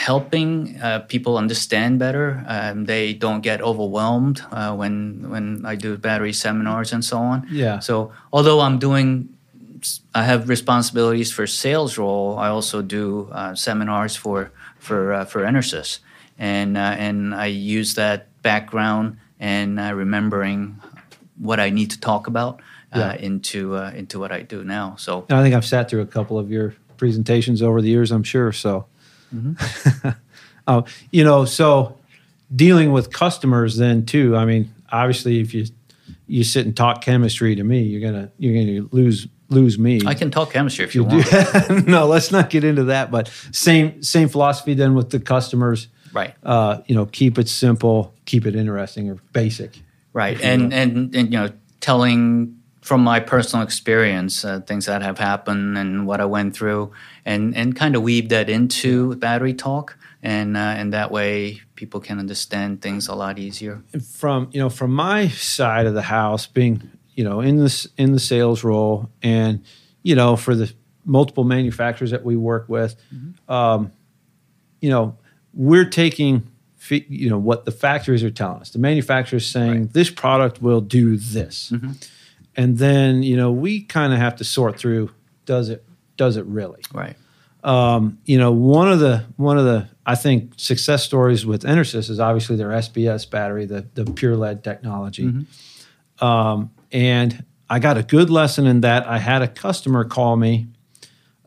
helping 0.00 0.80
uh, 0.80 1.00
people 1.08 1.36
understand 1.36 1.98
better. 1.98 2.42
Um, 2.48 2.86
they 2.86 3.12
don't 3.12 3.42
get 3.42 3.60
overwhelmed 3.60 4.40
uh, 4.50 4.74
when 4.74 5.28
when 5.30 5.64
I 5.66 5.76
do 5.76 5.96
battery 5.98 6.32
seminars 6.32 6.92
and 6.92 7.04
so 7.04 7.18
on. 7.18 7.46
Yeah. 7.50 7.80
So 7.80 8.10
although 8.32 8.60
I'm 8.60 8.78
doing, 8.78 9.28
I 10.14 10.22
have 10.24 10.48
responsibilities 10.48 11.30
for 11.32 11.46
sales 11.46 11.98
role. 11.98 12.38
I 12.38 12.48
also 12.48 12.80
do 12.82 13.28
uh, 13.32 13.54
seminars 13.54 14.16
for 14.16 14.50
for 14.78 15.12
uh, 15.12 15.24
for 15.26 15.42
EnerSys, 15.44 15.98
and 16.38 16.76
uh, 16.78 16.94
and 17.06 17.34
I 17.34 17.46
use 17.46 17.94
that 17.94 18.26
background 18.42 19.18
and 19.38 19.78
uh, 19.78 19.92
remembering 19.94 20.76
what 21.38 21.60
I 21.60 21.70
need 21.70 21.90
to 21.90 22.00
talk 22.00 22.26
about 22.26 22.60
uh, 22.92 22.98
Yeah. 22.98 23.26
into 23.26 23.76
uh, 23.76 23.92
into 23.94 24.18
what 24.18 24.32
I 24.32 24.42
do 24.42 24.64
now. 24.64 24.96
So 24.96 25.24
And 25.28 25.38
I 25.38 25.42
think 25.42 25.54
I've 25.54 25.66
sat 25.66 25.90
through 25.90 26.02
a 26.02 26.06
couple 26.16 26.38
of 26.38 26.50
your 26.50 26.74
presentations 26.96 27.60
over 27.62 27.82
the 27.82 27.88
years. 27.90 28.10
I'm 28.12 28.24
sure. 28.24 28.52
So, 28.52 28.84
oh, 30.66 30.84
you 31.10 31.24
know, 31.24 31.44
so 31.44 31.98
dealing 32.54 32.92
with 32.92 33.12
customers 33.12 33.76
then 33.76 34.06
too. 34.06 34.36
I 34.36 34.44
mean, 34.44 34.72
obviously, 34.90 35.40
if 35.40 35.54
you 35.54 35.66
you 36.26 36.44
sit 36.44 36.64
and 36.64 36.76
talk 36.76 37.02
chemistry 37.02 37.54
to 37.56 37.64
me, 37.64 37.82
you're 37.82 38.00
gonna 38.00 38.30
you're 38.38 38.54
gonna 38.54 38.88
lose 38.92 39.26
lose 39.48 39.78
me. 39.78 40.00
I 40.06 40.14
can 40.14 40.30
talk 40.30 40.52
chemistry 40.52 40.84
if 40.84 40.94
you, 40.94 41.02
You 41.08 41.24
want. 41.24 41.86
no, 41.88 42.06
let's 42.06 42.30
not 42.30 42.50
get 42.50 42.64
into 42.64 42.84
that. 42.84 43.10
But 43.10 43.30
same 43.52 44.02
same 44.02 44.28
philosophy 44.28 44.74
then 44.74 44.94
with 44.94 45.10
the 45.10 45.20
customers. 45.20 45.88
Right. 46.12 46.34
Uh, 46.42 46.80
you 46.86 46.94
know, 46.94 47.06
keep 47.06 47.38
it 47.38 47.48
simple, 47.48 48.14
keep 48.24 48.46
it 48.46 48.56
interesting 48.56 49.10
or 49.10 49.16
basic. 49.32 49.80
right 50.12 50.40
and, 50.40 50.72
and 50.72 51.14
and 51.14 51.32
you 51.32 51.38
know 51.38 51.50
telling 51.80 52.59
from 52.80 53.02
my 53.02 53.20
personal 53.20 53.62
experience 53.64 54.44
uh, 54.44 54.60
things 54.60 54.86
that 54.86 55.02
have 55.02 55.18
happened 55.18 55.76
and 55.76 56.06
what 56.06 56.20
i 56.20 56.24
went 56.24 56.54
through 56.56 56.90
and 57.26 57.54
and 57.56 57.76
kind 57.76 57.94
of 57.96 58.02
weave 58.02 58.28
that 58.30 58.48
into 58.48 59.14
battery 59.16 59.54
talk. 59.54 59.96
And 60.22 60.54
uh, 60.56 60.60
and 60.80 60.92
that 60.92 61.10
way 61.10 61.62
people 61.76 61.98
can 62.00 62.18
understand 62.18 62.82
things 62.82 63.08
a 63.08 63.14
lot 63.14 63.38
easier. 63.38 63.82
From 64.18 64.48
you 64.52 64.60
know 64.60 64.68
from 64.68 64.92
my 64.92 65.28
side 65.28 65.86
of 65.86 65.94
the 65.94 66.02
house 66.02 66.46
being 66.46 66.90
you 67.14 67.24
know 67.24 67.40
in 67.40 67.56
this 67.56 67.86
in 67.96 68.12
the 68.12 68.20
sales 68.20 68.62
role 68.62 69.08
and 69.22 69.64
you 70.02 70.14
know 70.14 70.36
for 70.36 70.54
the 70.54 70.70
multiple 71.06 71.44
manufacturers 71.44 72.10
that 72.10 72.22
we 72.22 72.36
work 72.36 72.68
with 72.68 72.96
um, 73.48 73.92
you 74.80 74.90
know 74.90 75.16
we're 75.54 75.88
taking 75.88 76.46
you 76.90 77.30
know 77.30 77.38
what 77.38 77.64
the 77.64 77.72
factories 77.72 78.22
are 78.22 78.30
telling 78.30 78.60
us. 78.60 78.70
The 78.70 78.78
manufacturers 78.78 79.46
saying 79.46 79.80
Right. 79.80 79.92
this 79.94 80.10
product 80.10 80.60
will 80.60 80.80
do 80.82 81.16
this 81.16 81.72
and 82.56 82.78
then 82.78 83.22
you 83.22 83.36
know 83.36 83.50
we 83.50 83.82
kind 83.82 84.12
of 84.12 84.18
have 84.18 84.36
to 84.36 84.44
sort 84.44 84.78
through 84.78 85.10
does 85.46 85.68
it 85.68 85.84
does 86.16 86.36
it 86.36 86.44
really 86.46 86.82
right 86.92 87.16
um, 87.62 88.18
you 88.24 88.38
know, 88.38 88.52
one 88.52 88.90
of 88.90 89.00
the 89.00 89.24
one 89.36 89.58
of 89.58 89.64
the 89.64 89.88
I 90.06 90.14
think 90.14 90.54
success 90.56 91.04
stories 91.04 91.44
with 91.44 91.62
EnerSys 91.62 92.08
is 92.08 92.18
obviously 92.18 92.56
their 92.56 92.70
SBS 92.70 93.28
battery, 93.28 93.66
the 93.66 93.86
the 93.94 94.06
pure 94.06 94.36
lead 94.36 94.64
technology. 94.64 95.24
Um, 96.20 96.70
and 96.90 97.44
I 97.68 97.78
got 97.78 97.98
a 97.98 98.02
good 98.02 98.30
lesson 98.30 98.66
in 98.66 98.80
that. 98.80 99.06
I 99.06 99.18
had 99.18 99.42
a 99.42 99.48
customer 99.48 100.04
call 100.04 100.36
me. 100.36 100.68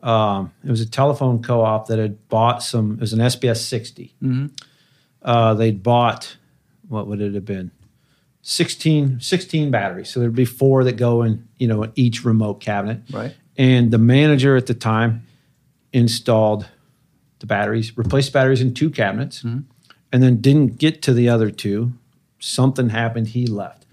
Um, 0.02 0.52
it 0.64 0.70
was 0.70 0.80
a 0.80 0.88
telephone 0.88 1.42
co-op 1.42 1.88
that 1.88 1.98
had 1.98 2.28
bought 2.28 2.62
some. 2.62 2.92
It 2.94 3.00
was 3.00 3.12
an 3.12 3.20
SBS 3.20 3.58
60. 3.58 4.14
Uh, 5.22 5.54
they'd 5.54 5.82
bought 5.82 6.36
what 6.88 7.06
would 7.06 7.20
it 7.20 7.34
have 7.34 7.44
been? 7.46 7.70
16, 8.46 9.20
16 9.20 9.70
batteries. 9.70 10.10
So 10.10 10.20
there'd 10.20 10.34
be 10.34 10.44
four 10.44 10.84
that 10.84 10.98
go 10.98 11.22
in, 11.22 11.48
you 11.56 11.66
know, 11.66 11.82
in 11.82 11.92
each 11.94 12.26
remote 12.26 12.60
cabinet. 12.60 13.00
Right. 13.10 13.34
And 13.56 13.90
the 13.90 13.98
manager 13.98 14.54
at 14.54 14.66
the 14.66 14.74
time 14.74 15.26
installed 15.94 16.68
the 17.38 17.46
batteries, 17.46 17.96
replaced 17.96 18.34
batteries 18.34 18.60
in 18.60 18.74
two 18.74 18.90
cabinets, 18.90 19.42
and 20.12 20.22
then 20.22 20.42
didn't 20.42 20.78
get 20.78 21.00
to 21.02 21.14
the 21.14 21.26
other 21.28 21.50
two. 21.50 21.94
Something 22.38 22.90
happened. 22.90 23.28
He 23.28 23.46
left. 23.46 23.86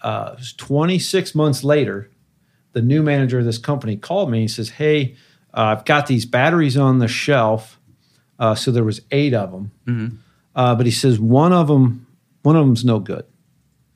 Uh, 0.00 0.30
it 0.34 0.38
was 0.38 0.52
26 0.52 1.34
months 1.34 1.64
later, 1.64 2.08
the 2.72 2.82
new 2.82 3.02
manager 3.02 3.40
of 3.40 3.44
this 3.46 3.58
company 3.58 3.96
called 3.96 4.30
me. 4.30 4.42
He 4.42 4.48
says, 4.48 4.68
"Hey, 4.70 5.16
uh, 5.52 5.74
I've 5.76 5.84
got 5.84 6.06
these 6.06 6.24
batteries 6.24 6.76
on 6.76 6.98
the 7.00 7.08
shelf. 7.08 7.80
Uh, 8.38 8.54
so 8.54 8.70
there 8.70 8.84
was 8.84 9.00
eight 9.10 9.34
of 9.34 9.50
them, 9.50 9.72
uh, 10.54 10.74
but 10.76 10.86
he 10.86 10.92
says 10.92 11.18
one 11.18 11.52
of 11.52 11.66
them, 11.66 12.06
one 12.42 12.54
of 12.54 12.64
them's 12.64 12.84
no 12.84 13.00
good. 13.00 13.24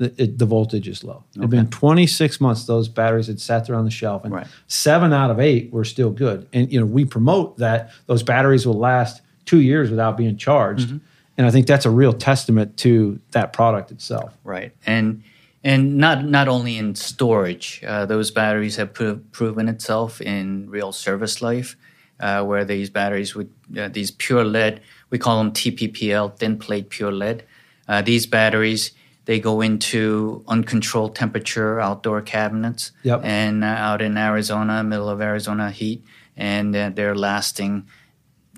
The, 0.00 0.14
it, 0.16 0.38
the 0.38 0.46
voltage 0.46 0.88
is 0.88 1.04
low. 1.04 1.24
It'd 1.36 1.50
been 1.50 1.68
26 1.68 2.40
months. 2.40 2.64
Those 2.64 2.88
batteries 2.88 3.26
had 3.26 3.38
sat 3.38 3.66
there 3.66 3.76
on 3.76 3.84
the 3.84 3.90
shelf, 3.90 4.24
and 4.24 4.32
Right. 4.32 4.46
seven 4.66 5.12
out 5.12 5.30
of 5.30 5.38
eight 5.38 5.70
were 5.74 5.84
still 5.84 6.08
good. 6.10 6.48
And 6.54 6.72
you 6.72 6.80
know, 6.80 6.86
we 6.86 7.04
promote 7.04 7.58
that 7.58 7.90
those 8.06 8.22
batteries 8.22 8.66
will 8.66 8.78
last 8.78 9.20
two 9.44 9.60
years 9.60 9.90
without 9.90 10.16
being 10.16 10.38
charged. 10.38 10.90
And 11.36 11.46
I 11.46 11.50
think 11.50 11.66
that's 11.66 11.84
a 11.84 11.90
real 11.90 12.14
testament 12.14 12.78
to 12.78 13.20
that 13.32 13.52
product 13.52 13.90
itself. 13.90 14.32
right 14.42 14.72
and 14.86 15.22
and 15.62 15.98
not 15.98 16.24
not 16.24 16.48
only 16.48 16.78
in 16.78 16.94
storage 16.94 17.82
uh, 17.86 18.06
those 18.06 18.30
batteries 18.30 18.76
have 18.76 18.94
pro- 18.94 19.20
proven 19.32 19.68
itself 19.68 20.20
in 20.22 20.70
real 20.70 20.92
service 20.92 21.42
life 21.42 21.76
uh, 22.20 22.42
where 22.42 22.64
these 22.64 22.88
batteries 22.88 23.34
would 23.34 23.50
uh, 23.78 23.88
these 23.88 24.10
pure 24.10 24.44
lead 24.44 24.80
we 25.10 25.18
call 25.18 25.36
them 25.42 25.52
tppl 25.52 26.34
thin 26.38 26.56
plate 26.58 26.88
pure 26.88 27.12
lead 27.12 27.42
uh, 27.88 28.00
these 28.02 28.26
batteries 28.26 28.92
they 29.26 29.38
go 29.40 29.60
into 29.60 30.42
uncontrolled 30.48 31.14
temperature 31.14 31.80
outdoor 31.80 32.20
cabinets 32.22 32.92
Yep. 33.02 33.20
and 33.24 33.62
uh, 33.64 33.66
out 33.66 34.00
in 34.02 34.16
arizona 34.16 34.82
middle 34.82 35.08
of 35.08 35.20
arizona 35.20 35.70
heat 35.70 36.04
and 36.36 36.74
uh, 36.74 36.90
they're 36.94 37.14
lasting 37.14 37.86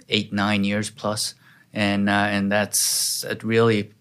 eight 0.09 0.33
nine 0.33 0.65
years 0.65 0.91
plus. 0.91 1.35
And 1.75 2.09
uh, 2.09 2.29
and 2.37 2.53
that's 2.53 3.25
it 3.25 3.43
really 3.43 3.93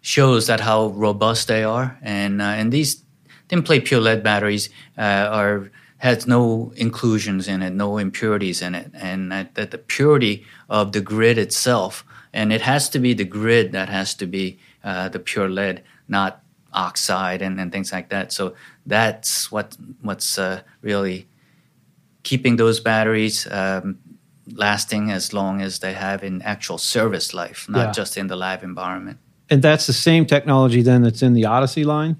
shows 0.00 0.46
that 0.46 0.60
how 0.60 0.86
robust 0.88 1.48
they 1.48 1.64
are, 1.64 1.98
and 2.00 2.40
uh, 2.40 2.44
and 2.44 2.72
these 2.72 3.02
thin 3.48 3.62
plate 3.62 3.84
pure 3.84 4.00
lead 4.00 4.22
batteries 4.22 4.70
uh, 4.96 5.28
are 5.30 5.70
has 5.98 6.26
no 6.28 6.72
inclusions 6.76 7.48
in 7.48 7.60
it, 7.62 7.70
no 7.72 7.98
impurities 7.98 8.62
in 8.62 8.74
it, 8.76 8.90
and 8.94 9.32
that, 9.32 9.54
that 9.56 9.70
the 9.72 9.78
purity 9.78 10.44
of 10.68 10.92
the 10.92 11.00
grid 11.00 11.38
itself, 11.38 12.04
and 12.32 12.52
it 12.52 12.60
has 12.60 12.88
to 12.90 13.00
be 13.00 13.14
the 13.14 13.24
grid 13.24 13.72
that 13.72 13.88
has 13.88 14.14
to 14.14 14.26
be 14.26 14.58
uh, 14.84 15.08
the 15.08 15.18
pure 15.18 15.48
lead, 15.48 15.82
not 16.08 16.40
oxide 16.72 17.42
and, 17.42 17.60
and 17.60 17.70
things 17.72 17.92
like 17.92 18.08
that. 18.08 18.32
So 18.32 18.54
that's 18.86 19.50
what 19.52 19.76
what's 20.02 20.38
uh, 20.38 20.60
really 20.82 21.26
keeping 22.22 22.56
those 22.56 22.80
batteries 22.80 23.46
um, 23.50 23.98
lasting 24.54 25.10
as 25.10 25.32
long 25.32 25.60
as 25.62 25.78
they 25.80 25.92
have 25.92 26.22
in 26.22 26.42
actual 26.42 26.78
service 26.78 27.34
life, 27.34 27.66
not 27.68 27.86
Yeah. 27.86 27.92
just 27.92 28.16
in 28.16 28.26
the 28.28 28.36
lab 28.36 28.62
environment. 28.62 29.18
And 29.50 29.62
that's 29.62 29.86
the 29.86 29.92
same 29.92 30.24
technology 30.26 30.82
then 30.82 31.02
that's 31.02 31.22
in 31.22 31.34
the 31.34 31.44
Odyssey 31.46 31.84
line. 31.84 32.16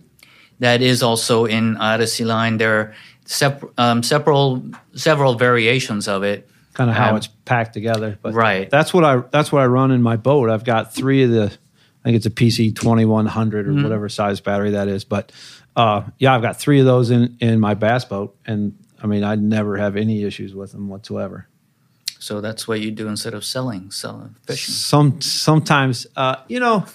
That 0.59 0.83
is 0.83 1.03
also 1.03 1.47
in 1.47 1.77
Odyssey 1.79 2.25
line. 2.25 2.59
There 2.59 2.79
are 2.79 2.95
sep- 3.25 3.65
um, 3.79 4.03
several 4.03 4.63
several 4.95 5.35
variations 5.35 6.09
of 6.09 6.23
it. 6.23 6.49
kind 6.75 6.89
of 6.91 6.97
how 6.97 7.11
Um, 7.11 7.17
it's 7.17 7.29
packed 7.45 7.75
together. 7.75 8.19
But 8.23 8.33
Right. 8.35 8.71
That's 8.71 8.93
what 8.95 9.05
I 9.05 9.23
that's 9.31 9.51
what 9.53 9.63
I 9.63 9.67
run 9.67 9.91
in 9.91 10.03
my 10.03 10.17
boat. 10.17 10.51
I've 10.51 10.65
got 10.65 10.95
three 10.95 11.23
of 11.25 11.31
the 11.31 11.53
I 12.03 12.09
think 12.09 12.17
it's 12.17 12.27
a 12.27 12.31
PC 12.31 12.75
twenty 12.75 13.05
one 13.05 13.27
hundred 13.27 13.69
or 13.69 13.75
whatever 13.81 14.09
size 14.09 14.41
battery 14.41 14.73
that 14.73 14.89
is. 14.89 15.05
But 15.05 15.31
uh, 15.77 16.03
yeah, 16.19 16.35
I've 16.35 16.43
got 16.43 16.59
three 16.59 16.81
of 16.81 16.87
those 16.87 17.11
in 17.11 17.37
in 17.41 17.61
my 17.61 17.75
bass 17.75 18.05
boat, 18.05 18.37
and 18.45 18.77
I 19.01 19.07
mean 19.07 19.23
I 19.23 19.37
never 19.37 19.77
have 19.77 19.97
any 19.97 20.25
issues 20.25 20.53
with 20.53 20.73
them 20.73 20.89
whatsoever. 20.89 21.47
So 22.19 22.41
that's 22.41 22.67
what 22.67 22.81
you 22.81 22.91
do 22.91 23.07
instead 23.09 23.35
of 23.35 23.45
selling, 23.45 23.91
selling 23.93 24.35
fishing. 24.47 24.75
Some 24.75 25.21
sometimes 25.21 26.07
uh, 26.17 26.37
you 26.49 26.61
know. 26.61 26.87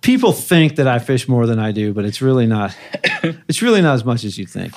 People 0.00 0.32
think 0.32 0.76
that 0.76 0.88
I 0.88 0.98
fish 0.98 1.28
more 1.28 1.46
than 1.46 1.58
I 1.58 1.72
do, 1.72 1.92
but 1.92 2.06
it's 2.06 2.22
really 2.22 2.46
not. 2.46 2.74
it's 3.22 3.60
really 3.60 3.82
not 3.82 3.92
as 3.92 4.02
much 4.02 4.24
as 4.24 4.38
you 4.38 4.46
think. 4.46 4.72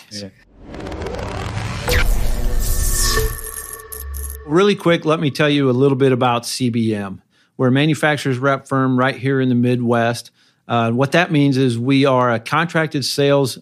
Really 4.45 4.75
quick, 4.75 5.05
let 5.05 5.21
me 5.21 5.31
tell 5.31 5.49
you 5.49 5.69
a 5.69 5.71
little 5.71 5.95
bit 5.95 6.11
about 6.11 6.43
CBM. 6.43 7.22
We're 7.57 7.67
a 7.67 7.71
manufacturer's 7.71 8.37
rep 8.37 8.67
firm 8.67 8.97
right 8.97 9.15
here 9.15 9.39
in 9.39 9.49
the 9.49 9.55
Midwest. 9.55 10.31
Uh, 10.67 10.91
what 10.91 11.11
that 11.11 11.31
means 11.31 11.57
is 11.57 11.77
we 11.77 12.05
are 12.05 12.31
a 12.31 12.39
contracted 12.39 13.05
sales 13.05 13.59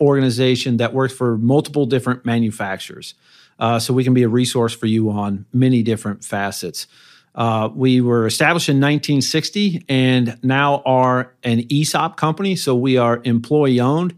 organization 0.00 0.78
that 0.78 0.92
works 0.92 1.14
for 1.14 1.36
multiple 1.36 1.86
different 1.86 2.24
manufacturers. 2.24 3.14
Uh, 3.58 3.78
so 3.78 3.94
we 3.94 4.04
can 4.04 4.14
be 4.14 4.22
a 4.22 4.28
resource 4.28 4.74
for 4.74 4.86
you 4.86 5.10
on 5.10 5.46
many 5.52 5.82
different 5.82 6.24
facets. 6.24 6.86
Uh, 7.34 7.68
we 7.74 8.00
were 8.00 8.26
established 8.26 8.68
in 8.68 8.76
1960 8.76 9.84
and 9.88 10.38
now 10.42 10.82
are 10.86 11.34
an 11.42 11.64
ESOP 11.70 12.16
company. 12.16 12.54
So 12.56 12.74
we 12.74 12.96
are 12.96 13.20
employee 13.24 13.80
owned. 13.80 14.14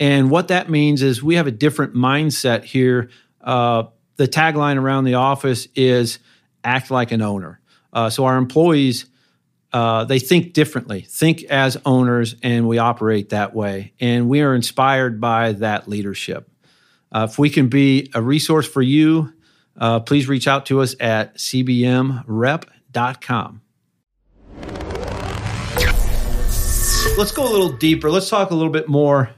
And 0.00 0.30
what 0.30 0.48
that 0.48 0.70
means 0.70 1.02
is 1.02 1.22
we 1.22 1.36
have 1.36 1.46
a 1.46 1.52
different 1.52 1.94
mindset 1.94 2.64
here. 2.64 3.10
Uh, 3.40 3.84
the 4.16 4.26
tagline 4.26 4.76
around 4.76 5.04
the 5.04 5.14
office 5.14 5.68
is 5.74 6.18
act 6.62 6.90
like 6.90 7.12
an 7.12 7.20
owner. 7.20 7.60
Uh, 7.94 8.10
so 8.10 8.24
our 8.24 8.36
employees, 8.36 9.06
uh, 9.72 10.04
they 10.04 10.18
think 10.18 10.52
differently, 10.52 11.00
think 11.02 11.44
as 11.44 11.78
owners, 11.86 12.34
and 12.42 12.68
we 12.68 12.76
operate 12.78 13.30
that 13.30 13.54
way. 13.54 13.94
And 14.00 14.28
we 14.28 14.42
are 14.42 14.54
inspired 14.54 15.20
by 15.20 15.52
that 15.52 15.88
leadership. 15.88 16.50
Uh, 17.12 17.28
if 17.30 17.38
we 17.38 17.48
can 17.48 17.68
be 17.68 18.10
a 18.14 18.20
resource 18.20 18.66
for 18.66 18.82
you, 18.82 19.32
uh, 19.76 20.00
please 20.00 20.28
reach 20.28 20.48
out 20.48 20.66
to 20.66 20.80
us 20.80 20.94
at 21.00 21.36
cbmrep.com. 21.36 22.20
Let's 27.16 27.30
go 27.30 27.48
a 27.48 27.52
little 27.52 27.70
deeper. 27.70 28.10
Let's 28.10 28.28
talk 28.28 28.50
a 28.50 28.54
little 28.54 28.72
bit 28.72 28.88
more 28.88 29.30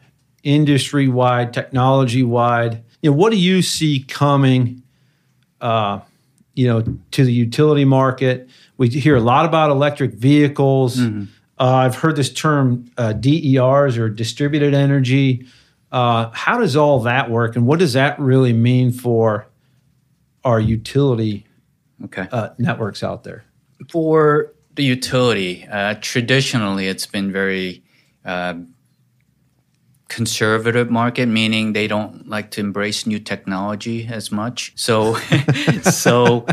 industry 0.43 1.09
wide, 1.09 1.53
technology 1.53 2.23
wide. 2.23 2.83
You 3.03 3.11
know, 3.11 3.17
what 3.17 3.33
do 3.33 3.39
you 3.39 3.61
see 3.61 4.01
coming? 4.01 4.83
You 6.57 6.67
know, 6.67 6.99
to 7.13 7.25
the 7.25 7.33
utility 7.33 7.85
market. 7.85 8.49
We 8.77 8.89
hear 8.89 9.15
a 9.15 9.21
lot 9.21 9.45
about 9.45 9.71
electric 9.71 10.15
vehicles. 10.15 10.97
Mm-hmm. 10.97 11.25
Uh, 11.59 11.75
I've 11.75 11.97
heard 11.97 12.17
this 12.17 12.33
term 12.33 12.91
uh, 12.99 13.13
DERs 13.13 13.97
or 13.97 14.09
distributed 14.09 14.75
energy. 14.75 15.47
Uh, 15.93 16.31
how 16.33 16.59
does 16.59 16.77
all 16.77 17.01
that 17.01 17.31
work, 17.31 17.57
and 17.57 17.67
what 17.67 17.79
does 17.79 17.93
that 17.93 18.19
really 18.19 18.53
mean 18.53 18.91
for 18.91 19.47
our 20.45 20.61
utility 20.61 21.47
okay. 22.05 22.29
Uh, 22.31 22.51
networks 22.59 23.03
out 23.03 23.25
there? 23.25 23.45
For 23.91 24.53
the 24.75 24.85
utility, 24.85 25.67
uh, 25.71 25.95
traditionally, 26.01 26.89
it's 26.89 27.07
been 27.07 27.33
very 27.33 27.83
uh, 28.25 28.55
conservative 30.09 30.91
market, 30.91 31.27
meaning 31.27 31.73
they 31.73 31.87
don't 31.87 32.29
like 32.29 32.51
to 32.53 32.61
embrace 32.61 33.07
new 33.07 33.19
technology 33.19 34.07
as 34.07 34.31
much. 34.31 34.73
So, 34.77 35.15
so 35.83 36.47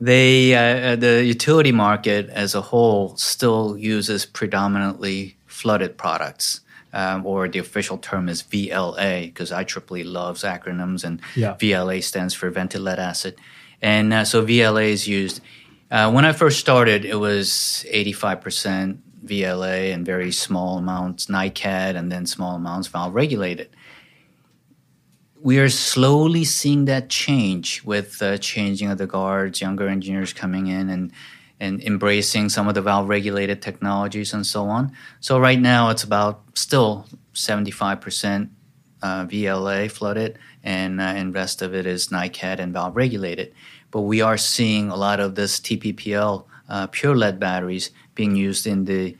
they 0.00 0.54
uh, 0.54 0.96
the 0.96 1.24
utility 1.24 1.72
market 1.72 2.28
as 2.30 2.54
a 2.54 2.60
whole 2.60 3.16
still 3.16 3.76
uses 3.78 4.26
predominantly 4.26 5.36
flooded 5.46 5.96
products. 5.96 6.60
Um, 6.92 7.26
or 7.26 7.46
the 7.46 7.58
official 7.58 7.98
term 7.98 8.26
is 8.26 8.42
VLA 8.42 9.26
because 9.26 9.50
IEEE 9.50 10.06
loves 10.06 10.44
acronyms, 10.44 11.04
and 11.04 11.20
yeah. 11.34 11.54
VLA 11.54 12.02
stands 12.02 12.32
for 12.32 12.48
vented 12.48 12.80
lead 12.80 12.98
acid. 12.98 13.36
And 13.82 14.14
uh, 14.14 14.24
so 14.24 14.46
VLA 14.46 14.88
is 14.88 15.06
used. 15.06 15.42
Uh, 15.90 16.10
when 16.10 16.24
I 16.24 16.32
first 16.32 16.58
started, 16.58 17.04
it 17.04 17.16
was 17.16 17.84
85% 17.92 18.98
VLA 19.26 19.92
and 19.92 20.04
very 20.04 20.32
small 20.32 20.78
amounts 20.78 21.26
NiCad 21.26 21.96
and 21.96 22.10
then 22.10 22.26
small 22.26 22.56
amounts 22.56 22.88
valve 22.88 23.14
regulated. 23.14 23.70
We 25.40 25.58
are 25.58 25.68
slowly 25.68 26.44
seeing 26.44 26.86
that 26.86 27.08
change 27.08 27.84
with 27.84 28.18
the 28.18 28.38
changing 28.38 28.90
of 28.90 28.98
the 28.98 29.06
guards, 29.06 29.60
younger 29.60 29.88
engineers 29.88 30.32
coming 30.32 30.66
in 30.66 30.88
and 30.90 31.12
and 31.58 31.82
embracing 31.82 32.50
some 32.50 32.68
of 32.68 32.74
the 32.74 32.82
valve 32.82 33.08
regulated 33.08 33.62
technologies 33.62 34.34
and 34.34 34.46
so 34.46 34.64
on. 34.64 34.92
So 35.20 35.38
right 35.38 35.58
now 35.58 35.88
it's 35.88 36.04
about 36.04 36.42
still 36.54 37.06
75% 37.32 38.50
uh, 39.02 39.24
VLA 39.26 39.90
flooded 39.90 40.38
and 40.62 41.00
uh, 41.00 41.04
and 41.04 41.34
rest 41.34 41.62
of 41.62 41.74
it 41.74 41.86
is 41.86 42.08
NiCad 42.08 42.58
and 42.58 42.72
valve 42.72 42.96
regulated. 42.96 43.54
But 43.90 44.02
we 44.02 44.20
are 44.20 44.36
seeing 44.36 44.90
a 44.90 44.96
lot 44.96 45.20
of 45.20 45.34
this 45.34 45.60
TPPL 45.60 46.44
uh, 46.68 46.86
pure 46.88 47.16
lead 47.16 47.38
batteries 47.38 47.90
being 48.14 48.36
used 48.36 48.66
in 48.66 48.84
the 48.84 49.16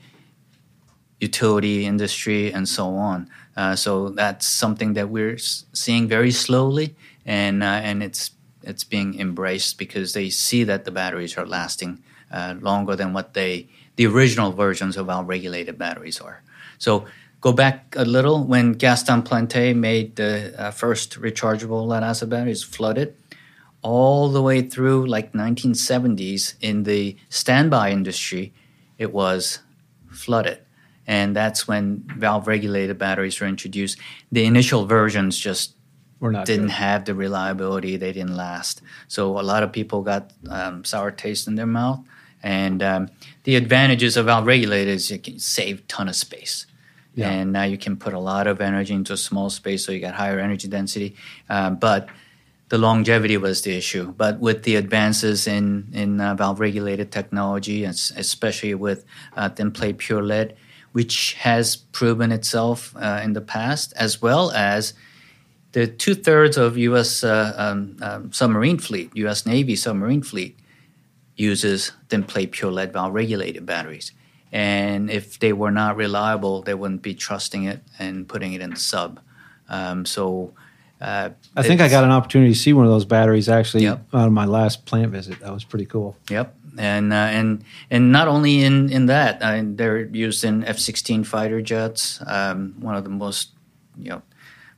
utility 1.19 1.85
industry 1.85 2.51
and 2.51 2.67
so 2.69 2.95
on. 2.95 3.29
Uh, 3.55 3.75
so 3.75 4.09
that's 4.09 4.45
something 4.45 4.93
that 4.93 5.09
we're 5.09 5.37
seeing 5.37 6.07
very 6.07 6.31
slowly, 6.31 6.95
and 7.25 7.63
uh, 7.63 7.81
and 7.83 8.03
it's 8.03 8.31
it's 8.63 8.83
being 8.83 9.19
embraced 9.19 9.77
because 9.77 10.13
they 10.13 10.29
see 10.29 10.63
that 10.63 10.85
the 10.85 10.91
batteries 10.91 11.37
are 11.37 11.45
lasting 11.45 12.03
uh, 12.31 12.55
longer 12.61 12.95
than 12.95 13.13
what 13.13 13.33
they 13.33 13.67
the 13.95 14.05
original 14.05 14.51
versions 14.51 14.95
of 14.95 15.09
our 15.09 15.23
regulated 15.23 15.77
batteries 15.77 16.21
are. 16.21 16.43
So 16.77 17.05
go 17.41 17.51
back 17.51 17.95
a 17.97 18.05
little 18.05 18.43
when 18.43 18.73
Gaston 18.73 19.23
Plante 19.23 19.73
made 19.73 20.17
the 20.17 20.53
uh, 20.57 20.69
first 20.69 21.19
rechargeable 21.19 21.87
lead 21.87 22.03
acid 22.03 22.29
batteries 22.29 22.63
flooded 22.63 23.15
all 23.81 24.29
the 24.29 24.41
way 24.41 24.61
through 24.61 25.05
like 25.07 25.33
1970s 25.33 26.55
in 26.61 26.83
the 26.83 27.15
standby 27.29 27.91
industry, 27.91 28.53
it 28.97 29.13
was 29.13 29.59
flooded. 30.11 30.59
And 31.05 31.35
that's 31.35 31.67
when 31.67 32.03
valve 32.17 32.47
regulated 32.47 32.97
batteries 32.97 33.39
were 33.39 33.47
introduced. 33.47 33.97
The 34.31 34.43
initial 34.45 34.85
versions 34.85 35.37
just 35.37 35.73
didn't 36.19 36.45
good. 36.45 36.71
have 36.71 37.05
the 37.05 37.13
reliability, 37.13 37.95
they 37.95 38.11
didn't 38.11 38.35
last. 38.35 38.81
So 39.07 39.39
a 39.39 39.41
lot 39.41 39.63
of 39.63 39.71
people 39.71 40.01
got 40.01 40.33
um, 40.49 40.83
sour 40.83 41.11
taste 41.11 41.47
in 41.47 41.55
their 41.55 41.67
mouth. 41.67 42.01
And 42.43 42.83
um, 42.83 43.09
the 43.43 43.55
advantages 43.55 44.17
of 44.17 44.25
valve 44.25 44.45
regulated 44.45 44.95
is 44.95 45.09
you 45.09 45.19
can 45.19 45.39
save 45.39 45.87
ton 45.87 46.09
of 46.09 46.15
space. 46.15 46.65
Yeah. 47.15 47.29
And 47.29 47.51
now 47.51 47.63
you 47.63 47.77
can 47.77 47.97
put 47.97 48.13
a 48.13 48.19
lot 48.19 48.45
of 48.45 48.61
energy 48.61 48.93
into 48.93 49.13
a 49.13 49.17
small 49.17 49.49
space, 49.49 49.83
so 49.85 49.91
you 49.91 49.99
get 49.99 50.13
higher 50.13 50.39
energy 50.39 50.67
density. 50.67 51.15
Um, 51.49 51.77
but 51.77 52.09
the 52.69 52.77
longevity 52.77 53.37
was 53.37 53.61
the 53.61 53.75
issue. 53.75 54.11
But 54.11 54.39
with 54.39 54.63
the 54.63 54.75
advances 54.75 55.47
in 55.47 55.89
in 55.93 56.19
uh, 56.19 56.35
valve 56.35 56.59
regulated 56.59 57.11
technology, 57.11 57.83
especially 57.83 58.75
with 58.75 59.05
uh, 59.35 59.49
thin 59.49 59.71
plate 59.71 59.97
pure 59.97 60.23
lead, 60.23 60.55
which 60.91 61.33
has 61.33 61.75
proven 61.75 62.31
itself 62.31 62.95
uh, 62.97 63.21
in 63.23 63.33
the 63.33 63.41
past, 63.41 63.93
as 63.95 64.21
well 64.21 64.51
as 64.51 64.93
the 65.71 65.87
two 65.87 66.15
thirds 66.15 66.57
of 66.57 66.77
U.S. 66.77 67.23
Uh, 67.23 67.53
um, 67.57 67.97
um, 68.01 68.33
submarine 68.33 68.79
fleet, 68.79 69.11
U.S. 69.15 69.45
Navy 69.45 69.75
submarine 69.75 70.23
fleet, 70.23 70.57
uses 71.35 71.91
thin 72.09 72.23
plate 72.23 72.51
pure 72.51 72.71
lead 72.71 72.93
valve 72.93 73.13
regulated 73.13 73.65
batteries. 73.65 74.11
And 74.51 75.09
if 75.09 75.39
they 75.39 75.53
were 75.53 75.71
not 75.71 75.97
reliable, 75.97 76.61
they 76.61 76.73
wouldn't 76.73 77.01
be 77.01 77.13
trusting 77.13 77.65
it 77.65 77.81
and 77.99 78.27
putting 78.27 78.53
it 78.53 78.61
in 78.61 78.71
the 78.71 78.77
sub. 78.77 79.19
Um, 79.69 80.05
so 80.05 80.53
uh, 80.99 81.29
I 81.55 81.63
think 81.63 81.79
I 81.79 81.89
got 81.89 82.03
an 82.03 82.11
opportunity 82.11 82.53
to 82.53 82.59
see 82.59 82.73
one 82.73 82.85
of 82.85 82.91
those 82.91 83.05
batteries 83.05 83.49
actually 83.49 83.83
yep. 83.83 84.03
on 84.13 84.33
my 84.33 84.45
last 84.45 84.85
plant 84.85 85.11
visit. 85.11 85.39
That 85.41 85.53
was 85.53 85.63
pretty 85.63 85.85
cool. 85.85 86.17
Yep, 86.29 86.55
and 86.79 87.13
uh, 87.13 87.15
and 87.15 87.63
and 87.91 88.11
not 88.11 88.27
only 88.27 88.63
in 88.63 88.91
in 88.91 89.05
that, 89.05 89.41
uh, 89.41 89.61
they're 89.63 90.05
used 90.05 90.43
in 90.43 90.63
F-16 90.63 91.25
fighter 91.25 91.61
jets, 91.61 92.19
um, 92.25 92.75
one 92.79 92.95
of 92.95 93.03
the 93.03 93.11
most 93.11 93.51
you 93.95 94.09
know 94.09 94.21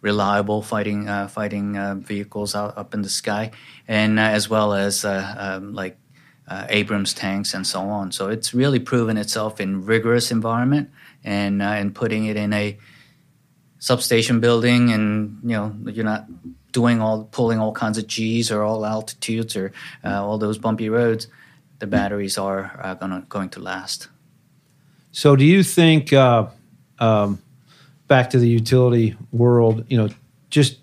reliable 0.02 0.62
fighting 0.62 1.08
uh, 1.08 1.30
fighting 1.30 1.78
uh, 1.78 1.96
vehicles 1.96 2.54
out 2.54 2.78
up 2.78 2.94
in 2.94 3.02
the 3.02 3.10
sky, 3.10 3.52
and 3.88 4.20
uh, 4.20 4.24
as 4.24 4.50
well 4.50 4.74
as 4.74 5.06
um, 5.06 5.74
like 5.74 5.98
Abrams 6.50 7.14
tanks 7.14 7.54
and 7.54 7.66
so 7.66 7.80
on. 7.82 8.12
So 8.12 8.28
it's 8.28 8.54
really 8.54 8.80
proven 8.80 9.16
itself 9.16 9.62
in 9.62 9.86
rigorous 9.86 10.32
environment 10.32 10.90
and 11.24 11.64
and 11.64 11.96
putting 11.96 12.26
it 12.26 12.36
in 12.36 12.52
a 12.52 12.78
substation 13.80 14.40
building 14.42 14.92
and 14.92 15.40
you 15.44 15.56
know 15.56 15.74
you're 15.86 16.06
not 16.06 16.26
doing 16.72 17.02
all 17.02 17.24
pulling 17.32 17.60
all 17.60 17.72
kinds 17.72 17.98
of 17.98 18.06
g's 18.06 18.52
or 18.52 18.64
all 18.64 18.86
altitudes 18.86 19.56
or 19.56 19.72
uh, 20.04 20.24
all 20.24 20.38
those 20.38 20.58
bumpy 20.58 20.90
roads 20.90 21.28
the 21.80 21.88
batteries 21.88 22.38
are, 22.38 22.78
are 22.84 22.96
gonna, 22.96 23.26
going 23.30 23.50
to 23.50 23.60
last 23.60 24.10
so 25.12 25.36
do 25.36 25.46
you 25.46 25.64
think 25.64 26.14
uh, 26.14 26.46
um, 27.00 27.42
back 28.08 28.30
to 28.30 28.38
the 28.38 28.48
utility 28.48 29.16
world 29.32 29.86
you 29.88 29.98
know 29.98 30.10
just 30.50 30.78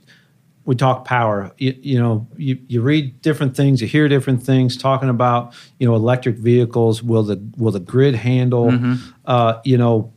we 0.65 0.75
talk 0.75 1.05
power 1.05 1.53
you, 1.59 1.77
you 1.81 1.99
know 1.99 2.27
you, 2.37 2.59
you 2.67 2.81
read 2.81 3.21
different 3.21 3.55
things 3.55 3.83
you 3.83 3.87
hear 3.87 4.09
different 4.09 4.43
things 4.43 4.77
talking 4.77 5.11
about 5.11 5.55
you 5.79 5.87
know 5.87 5.95
electric 5.95 6.37
vehicles 6.37 7.03
will 7.03 7.23
the 7.23 7.41
will 7.59 7.73
the 7.73 7.81
grid 7.81 8.15
handle 8.15 8.71
mm-hmm. 8.71 8.95
uh, 9.27 9.61
you 9.65 9.77
know 9.77 10.13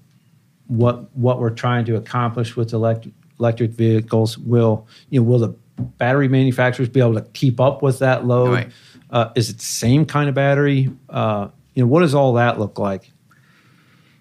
what 0.69 1.13
what 1.15 1.39
we're 1.39 1.49
trying 1.49 1.83
to 1.83 1.95
accomplish 1.95 2.55
with 2.55 2.73
electric 2.73 3.13
electric 3.39 3.71
vehicles 3.71 4.37
will 4.37 4.87
you 5.09 5.19
know 5.19 5.23
will 5.25 5.39
the 5.39 5.55
battery 5.97 6.27
manufacturers 6.27 6.89
be 6.89 6.99
able 6.99 7.15
to 7.15 7.21
keep 7.33 7.59
up 7.59 7.81
with 7.81 7.99
that 7.99 8.25
load? 8.25 8.53
Right. 8.53 8.71
uh, 9.09 9.31
is 9.35 9.49
it 9.49 9.57
the 9.57 9.65
same 9.65 10.05
kind 10.05 10.29
of 10.29 10.35
battery? 10.35 10.91
Uh, 11.09 11.49
you 11.73 11.83
know 11.83 11.87
what 11.87 12.01
does 12.01 12.13
all 12.13 12.33
that 12.33 12.59
look 12.59 12.77
like? 12.77 13.11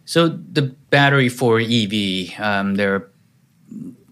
So 0.04 0.28
the 0.28 0.62
battery 0.90 1.28
for 1.28 1.60
ev 1.60 1.92
um, 2.38 2.76
they're 2.76 3.08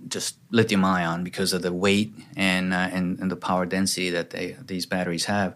just 0.09 0.37
lithium 0.51 0.85
ion 0.85 1.25
because 1.25 1.53
of 1.53 1.63
the 1.63 1.73
weight 1.73 2.13
and, 2.37 2.73
uh, 2.73 2.89
and, 2.93 3.19
and 3.19 3.31
the 3.31 3.37
power 3.37 3.67
density 3.67 4.11
that 4.11 4.31
they 4.31 4.57
these 4.67 4.87
batteries 4.87 5.25
have. 5.25 5.55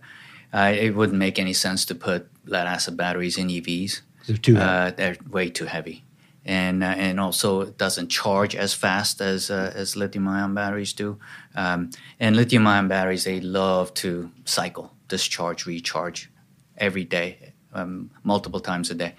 Uh, 0.53 0.73
it 0.75 0.97
wouldn't 0.97 1.19
make 1.19 1.39
any 1.39 1.53
sense 1.53 1.85
to 1.85 1.95
put 1.95 2.29
lead 2.47 2.67
acid 2.67 2.97
batteries 2.97 3.39
in 3.39 3.49
evs 3.49 4.01
they're 4.27 4.37
too 4.37 4.57
uh, 4.57 4.91
they're 4.91 5.17
way 5.31 5.49
too 5.49 5.67
heavy 5.67 6.03
and 6.45 6.83
uh, 6.83 6.87
and 6.87 7.21
also 7.21 7.63
it 7.63 7.79
doesn't 7.79 8.09
charge 8.09 8.55
as 8.55 8.75
fast 8.75 9.21
as 9.21 9.51
uh, 9.51 9.73
as 9.75 9.97
lithium 9.97 10.29
ion 10.29 10.55
batteries 10.55 10.93
do. 10.93 11.19
Um, 11.55 11.91
and 12.19 12.37
lithium 12.37 12.67
ion 12.67 12.89
batteries 12.89 13.25
they 13.25 13.41
love 13.41 13.93
to 13.95 14.31
cycle, 14.45 14.93
discharge, 15.09 15.67
recharge 15.67 16.31
every 16.77 17.05
day, 17.05 17.53
um, 17.75 18.11
multiple 18.23 18.61
times 18.61 18.91
a 18.91 18.95
day. 18.95 19.15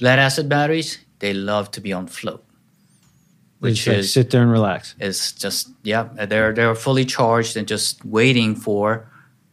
Lead 0.00 0.18
acid 0.18 0.48
batteries 0.48 0.98
they 1.20 1.32
love 1.32 1.70
to 1.70 1.80
be 1.80 1.92
on 1.92 2.06
float, 2.06 2.44
which 3.60 3.86
is 3.86 4.12
sit 4.12 4.30
there 4.30 4.42
and 4.42 4.50
relax. 4.50 4.94
It's 4.98 5.32
just 5.32 5.70
yeah, 5.82 6.08
they're 6.26 6.52
they're 6.52 6.74
fully 6.74 7.04
charged 7.04 7.56
and 7.56 7.66
just 7.66 8.04
waiting 8.04 8.54
for 8.54 9.08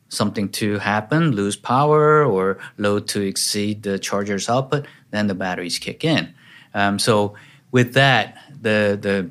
something 0.10 0.50
to 0.50 0.78
happen, 0.80 1.32
lose 1.32 1.56
power 1.56 2.26
or 2.26 2.60
load 2.78 3.08
to 3.08 3.22
exceed 3.22 3.84
the 3.84 3.98
charger's 3.98 4.50
output, 4.50 4.86
then 5.12 5.28
the 5.28 5.34
batteries 5.34 5.80
kick 5.80 6.04
in. 6.04 6.34
Um, 6.74 7.00
so 7.00 7.36
with 7.72 7.94
that, 7.94 8.38
the 8.50 8.98
the 9.02 9.30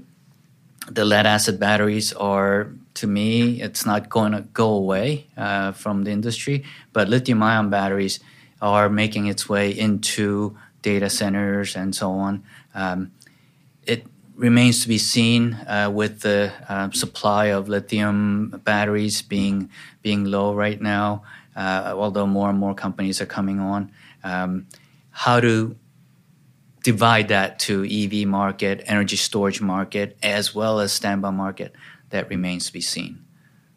the 0.91 1.05
lead 1.05 1.27
acid 1.27 1.61
batteries 1.61 2.13
are 2.15 2.73
to 2.95 3.07
me 3.07 3.63
it's 3.63 3.87
not 3.87 4.09
going 4.09 4.33
to 4.33 4.41
go 4.53 4.71
away 4.71 5.27
uh, 5.37 5.73
from 5.73 6.05
the 6.05 6.11
industry, 6.11 6.65
but 6.93 7.09
lithium 7.09 7.43
ion 7.43 7.71
batteries 7.71 8.21
are 8.61 8.89
making 8.89 9.27
its 9.27 9.49
way 9.49 9.71
into 9.71 10.57
data 10.83 11.09
centers 11.09 11.77
and 11.77 11.95
so 11.95 12.13
on. 12.13 12.43
Um, 12.75 13.13
it 13.85 14.07
remains 14.37 14.83
to 14.83 14.89
be 14.89 14.99
seen 14.99 15.55
uh, 15.69 15.91
with 15.93 16.21
the 16.21 16.53
uh, 16.69 16.91
supply 16.91 17.47
of 17.47 17.69
lithium 17.69 18.61
batteries 18.65 19.23
being 19.23 19.71
being 20.03 20.25
low 20.25 20.55
right 20.55 20.81
now. 20.81 21.23
Uh, 21.57 21.93
although 21.97 22.27
more 22.27 22.49
and 22.49 22.59
more 22.59 22.75
companies 22.75 23.21
are 23.21 23.27
coming 23.27 23.59
on, 23.59 23.91
um, 24.23 24.67
how 25.11 25.41
to 25.41 25.77
divide 26.83 27.29
that 27.29 27.59
to 27.61 27.85
EV 27.85 28.27
market, 28.27 28.83
energy 28.87 29.17
storage 29.17 29.61
market, 29.61 30.17
as 30.23 30.55
well 30.55 30.81
as 30.81 30.93
standby 30.93 31.31
market, 31.31 31.75
that 32.11 32.29
remains 32.29 32.67
to 32.67 32.73
be 32.73 32.81
seen. 32.81 33.25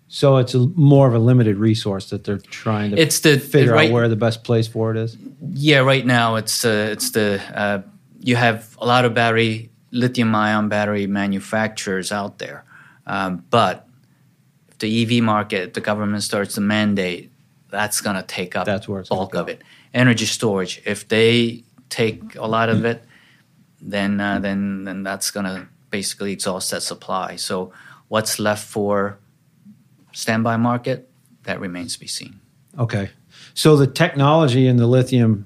So 0.08 0.38
it's 0.38 0.54
a, 0.54 0.60
more 0.76 1.08
of 1.08 1.16
a 1.16 1.20
limited 1.20 1.58
resource 1.58 2.12
that 2.12 2.24
they're 2.24 2.38
trying 2.38 2.92
to 2.92 3.02
it's 3.02 3.22
the, 3.22 3.40
figure 3.40 3.74
right, 3.74 3.90
out 3.90 3.94
where 3.94 4.08
the 4.08 4.16
best 4.16 4.44
place 4.44 4.68
for 4.68 4.92
it 4.92 4.98
is. 4.98 5.18
Yeah, 5.54 5.80
right 5.80 6.06
now 6.06 6.36
it's 6.36 6.64
uh, 6.64 6.90
it's 6.92 7.12
the 7.12 7.42
uh, 7.54 7.82
you 8.20 8.36
have 8.36 8.78
a 8.80 8.86
lot 8.86 9.06
of 9.06 9.16
battery 9.16 9.72
lithium 9.92 10.36
ion 10.36 10.70
battery 10.70 11.08
manufacturers 11.08 12.12
out 12.12 12.38
there, 12.38 12.64
um, 13.08 13.44
but 13.50 13.88
if 14.70 14.78
the 14.78 15.18
EV 15.18 15.24
market, 15.24 15.74
the 15.74 15.82
government 15.82 16.22
starts 16.22 16.56
to 16.56 16.62
mandate, 16.62 17.32
that's 17.72 18.00
going 18.00 18.16
to 18.16 18.24
take 18.24 18.56
up 18.56 18.68
that's 18.68 18.88
where 18.88 19.04
bulk 19.10 19.34
of 19.34 19.50
it. 19.50 19.64
Energy 19.96 20.26
storage, 20.26 20.80
if 20.86 21.08
they 21.08 21.64
take 21.94 22.36
a 22.36 22.48
lot 22.48 22.70
of 22.70 22.86
it, 22.86 23.04
then 23.80 24.20
uh, 24.20 24.40
then 24.40 24.84
then 24.84 25.04
that's 25.04 25.30
going 25.30 25.46
to 25.46 25.68
basically 25.92 26.32
exhaust 26.34 26.72
that 26.72 26.82
supply. 26.82 27.36
So 27.36 27.72
what's 28.08 28.40
left 28.40 28.66
for 28.68 29.20
standby 30.12 30.58
market 30.58 31.10
that 31.44 31.60
remains 31.60 31.94
to 31.94 32.00
be 32.00 32.08
seen. 32.08 32.40
Okay, 32.80 33.12
so 33.54 33.78
the 33.78 33.88
technology 33.88 34.68
in 34.68 34.78
the 34.78 34.88
lithium 34.88 35.46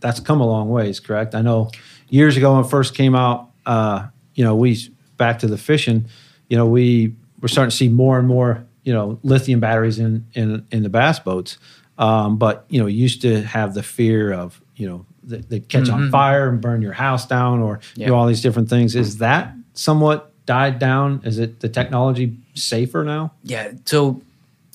that's 0.00 0.20
come 0.20 0.40
a 0.40 0.46
long 0.46 0.68
ways, 0.68 1.00
correct? 1.00 1.34
I 1.34 1.42
know 1.42 1.70
years 2.08 2.36
ago 2.36 2.54
when 2.54 2.64
it 2.64 2.70
first 2.70 2.94
came 2.94 3.16
out, 3.16 3.50
uh, 3.66 4.06
you 4.34 4.44
know, 4.44 4.54
we 4.54 4.78
back 5.16 5.40
to 5.40 5.48
the 5.48 5.58
fishing, 5.58 6.06
you 6.48 6.56
know, 6.56 6.66
we 6.66 7.16
we're 7.40 7.48
starting 7.48 7.70
to 7.70 7.76
see 7.76 7.88
more 7.88 8.18
and 8.18 8.28
more, 8.28 8.64
you 8.84 8.92
know, 8.92 9.18
lithium 9.24 9.58
batteries 9.58 9.98
in 9.98 10.26
in 10.34 10.64
in 10.70 10.84
the 10.84 10.88
bass 10.88 11.18
boats. 11.18 11.58
Um, 11.98 12.38
but 12.38 12.64
you 12.68 12.80
know, 12.80 12.86
used 12.86 13.22
to 13.22 13.42
have 13.42 13.74
the 13.74 13.82
fear 13.82 14.32
of 14.32 14.62
you 14.76 14.88
know 14.88 15.04
they 15.28 15.60
catch 15.60 15.84
mm-hmm. 15.84 15.94
on 15.94 16.10
fire 16.10 16.48
and 16.48 16.60
burn 16.60 16.82
your 16.82 16.92
house 16.92 17.26
down 17.26 17.60
or 17.60 17.80
yeah. 17.94 18.06
do 18.06 18.14
all 18.14 18.26
these 18.26 18.42
different 18.42 18.68
things. 18.68 18.96
Is 18.96 19.18
that 19.18 19.52
somewhat 19.74 20.32
died 20.46 20.78
down? 20.78 21.20
Is 21.24 21.38
it 21.38 21.60
the 21.60 21.68
technology 21.68 22.36
safer 22.54 23.04
now? 23.04 23.32
Yeah. 23.42 23.72
So, 23.84 24.22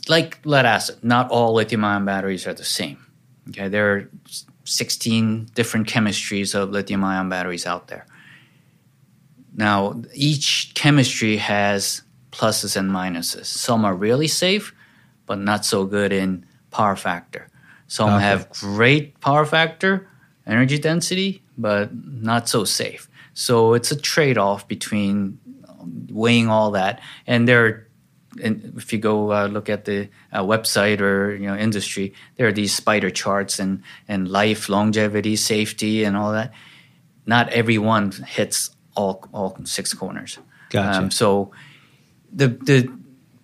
like 0.08 0.40
lead 0.46 0.66
acid, 0.66 1.04
not 1.04 1.30
all 1.32 1.54
lithium 1.54 1.84
ion 1.84 2.06
batteries 2.06 2.46
are 2.46 2.54
the 2.54 2.64
same. 2.64 3.04
Okay. 3.50 3.68
There 3.68 3.96
are 3.96 4.10
16 4.66 5.50
different 5.56 5.88
chemistries 5.88 6.56
of 6.56 6.70
lithium 6.70 7.04
ion 7.04 7.30
batteries 7.30 7.66
out 7.66 7.88
there. 7.88 8.06
Now, 9.56 10.02
each 10.14 10.72
chemistry 10.74 11.38
has 11.38 12.02
pluses 12.32 12.76
and 12.76 12.90
minuses. 12.92 13.46
Some 13.46 13.86
are 13.86 13.96
really 13.96 14.28
safe, 14.28 14.74
but 15.26 15.40
not 15.40 15.66
so 15.66 15.86
good 15.86 16.12
in 16.12 16.46
power 16.72 16.96
factor. 16.96 17.48
Some 17.88 18.10
okay. 18.10 18.24
have 18.24 18.50
great 18.50 19.20
power 19.22 19.46
factor, 19.46 20.08
energy 20.46 20.78
density, 20.78 21.42
but 21.58 21.90
not 21.94 22.50
so 22.50 22.64
safe. 22.64 23.10
So 23.34 23.74
it's 23.74 23.92
a 23.92 23.96
trade 23.96 24.38
off 24.38 24.68
between 24.68 25.40
weighing 26.10 26.50
all 26.50 26.72
that. 26.72 27.02
And 27.26 27.48
there 27.48 27.66
are, 27.66 27.88
and 28.42 28.74
if 28.78 28.92
you 28.92 29.00
go 29.00 29.32
uh, 29.32 29.48
look 29.48 29.70
at 29.70 29.86
the 29.86 30.10
uh, 30.32 30.42
website 30.42 31.02
or 31.02 31.36
you 31.36 31.48
know 31.48 31.56
industry, 31.56 32.14
there 32.38 32.48
are 32.48 32.52
these 32.52 32.74
spider 32.74 33.10
charts 33.12 33.60
and 33.60 33.84
and 34.08 34.28
life, 34.28 34.70
longevity, 34.70 35.36
safety, 35.36 36.04
and 36.04 36.18
all 36.18 36.32
that. 36.32 36.52
Not 37.26 37.50
everyone 37.50 38.12
hits 38.12 38.72
all 38.96 39.28
all 39.34 39.58
six 39.66 39.94
corners. 39.94 40.40
Gotcha. 40.70 41.00
Um, 41.00 41.12
so 41.12 41.52
the 42.32 42.48
the 42.48 42.92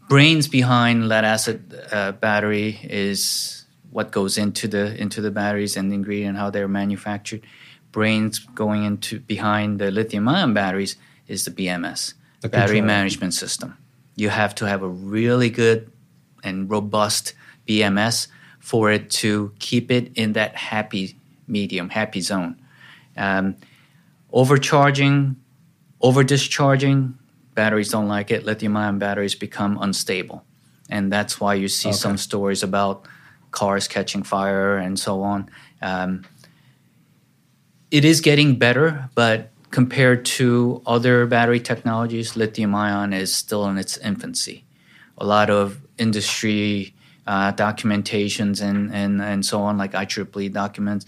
brains 0.09 0.47
behind 0.47 1.07
lead 1.07 1.23
acid 1.23 1.79
uh, 1.91 2.11
battery 2.13 2.79
is 2.83 3.58
what 3.91 4.11
goes 4.11 4.37
into 4.37 4.67
the 4.67 4.99
into 4.99 5.21
the 5.21 5.31
batteries 5.31 5.75
and 5.77 5.91
the 5.91 5.95
ingredient 5.95 6.37
how 6.37 6.49
they're 6.49 6.67
manufactured. 6.67 7.41
Brains 7.91 8.39
going 8.39 8.83
into 8.83 9.19
behind 9.19 9.79
the 9.79 9.89
lithium 9.89 10.27
ion 10.27 10.53
batteries 10.53 10.95
is 11.27 11.45
the 11.45 11.51
BMS, 11.51 12.13
the 12.41 12.49
battery 12.49 12.77
control. 12.77 12.87
management 12.87 13.33
system. 13.33 13.77
You 14.15 14.29
have 14.29 14.53
to 14.55 14.67
have 14.67 14.83
a 14.83 14.87
really 14.87 15.49
good 15.49 15.91
and 16.43 16.69
robust 16.69 17.33
BMS 17.67 18.27
for 18.59 18.91
it 18.91 19.09
to 19.09 19.53
keep 19.59 19.89
it 19.89 20.11
in 20.15 20.33
that 20.33 20.55
happy 20.55 21.17
medium, 21.47 21.89
happy 21.89 22.21
zone. 22.21 22.55
Um, 23.17 23.55
overcharging, 24.31 25.35
over 26.01 26.23
discharging, 26.23 27.17
batteries 27.55 27.89
don't 27.89 28.07
like 28.07 28.29
it. 28.31 28.45
Lithium 28.45 28.77
ion 28.77 28.99
batteries 28.99 29.35
become 29.35 29.77
unstable. 29.81 30.43
And 30.89 31.11
that's 31.11 31.39
why 31.39 31.55
you 31.55 31.67
see 31.67 31.89
okay. 31.89 31.97
some 31.97 32.17
stories 32.17 32.63
about 32.63 33.05
cars 33.51 33.87
catching 33.87 34.23
fire 34.23 34.77
and 34.77 34.99
so 34.99 35.21
on. 35.21 35.49
Um, 35.81 36.23
it 37.91 38.05
is 38.05 38.21
getting 38.21 38.57
better, 38.57 39.09
but 39.15 39.51
compared 39.71 40.25
to 40.25 40.81
other 40.85 41.25
battery 41.25 41.59
technologies, 41.59 42.35
lithium 42.35 42.75
ion 42.75 43.13
is 43.13 43.33
still 43.33 43.65
in 43.67 43.77
its 43.77 43.97
infancy. 43.97 44.63
A 45.17 45.25
lot 45.25 45.49
of 45.49 45.81
industry 45.97 46.93
uh, 47.27 47.51
documentations 47.53 48.61
and, 48.61 48.93
and, 48.93 49.21
and 49.21 49.45
so 49.45 49.61
on, 49.61 49.77
like 49.77 49.91
IEEE 49.91 50.51
documents, 50.51 51.05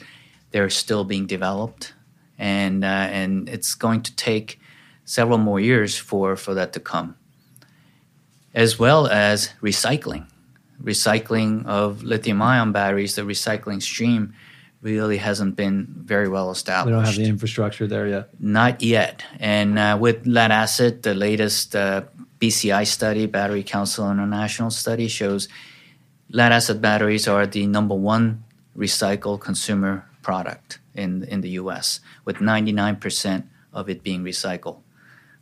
they're 0.51 0.69
still 0.69 1.03
being 1.03 1.25
developed. 1.25 1.93
And, 2.37 2.83
uh, 2.83 2.87
and 2.87 3.47
it's 3.47 3.75
going 3.75 4.01
to 4.03 4.15
take 4.15 4.59
several 5.05 5.37
more 5.37 5.59
years 5.59 5.97
for, 5.97 6.35
for 6.35 6.53
that 6.55 6.73
to 6.73 6.79
come, 6.79 7.15
as 8.53 8.79
well 8.79 9.07
as 9.07 9.51
recycling 9.61 10.30
recycling 10.83 11.65
of 11.65 12.03
lithium 12.03 12.41
ion 12.41 12.71
batteries, 12.71 13.15
the 13.15 13.21
recycling 13.21 13.81
stream 13.81 14.33
really 14.81 15.17
hasn't 15.17 15.55
been 15.55 15.87
very 15.97 16.27
well 16.27 16.49
established. 16.51 16.87
We 16.87 16.91
don't 16.93 17.05
have 17.05 17.15
the 17.15 17.25
infrastructure 17.25 17.87
there 17.87 18.07
yet. 18.07 18.29
Not 18.39 18.81
yet. 18.81 19.23
And 19.39 19.77
uh, 19.77 19.97
with 19.99 20.25
lead 20.25 20.51
acid, 20.51 21.03
the 21.03 21.13
latest 21.13 21.75
uh, 21.75 22.03
BCI 22.39 22.87
study, 22.87 23.27
Battery 23.27 23.63
Council 23.63 24.09
International 24.09 24.71
study, 24.71 25.07
shows 25.07 25.47
lead 26.29 26.51
acid 26.51 26.81
batteries 26.81 27.27
are 27.27 27.45
the 27.45 27.67
number 27.67 27.95
one 27.95 28.43
recycled 28.75 29.41
consumer 29.41 30.05
product 30.23 30.79
in 30.95 31.23
in 31.25 31.41
the 31.41 31.49
U.S. 31.61 31.99
with 32.25 32.37
99% 32.37 33.43
of 33.73 33.89
it 33.89 34.03
being 34.03 34.23
recycled. 34.23 34.77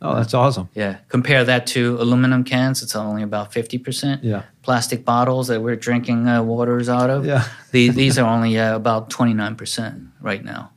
Oh, 0.02 0.14
that's 0.14 0.32
awesome. 0.32 0.68
Yeah. 0.74 0.98
Compare 1.08 1.44
that 1.44 1.66
to 1.68 1.96
aluminum 2.00 2.42
cans, 2.42 2.82
it's 2.82 2.96
only 2.96 3.22
about 3.22 3.52
50%. 3.52 4.20
Yeah. 4.22 4.44
Plastic 4.70 5.04
bottles 5.04 5.48
that 5.48 5.60
we're 5.60 5.74
drinking 5.88 6.28
uh, 6.28 6.44
waters 6.44 6.88
out 6.88 7.10
of, 7.10 7.26
yeah. 7.26 7.42
these, 7.72 7.92
these 7.96 8.18
are 8.20 8.28
only 8.36 8.56
uh, 8.56 8.76
about 8.76 9.10
29% 9.10 10.10
right 10.20 10.44
now. 10.44 10.70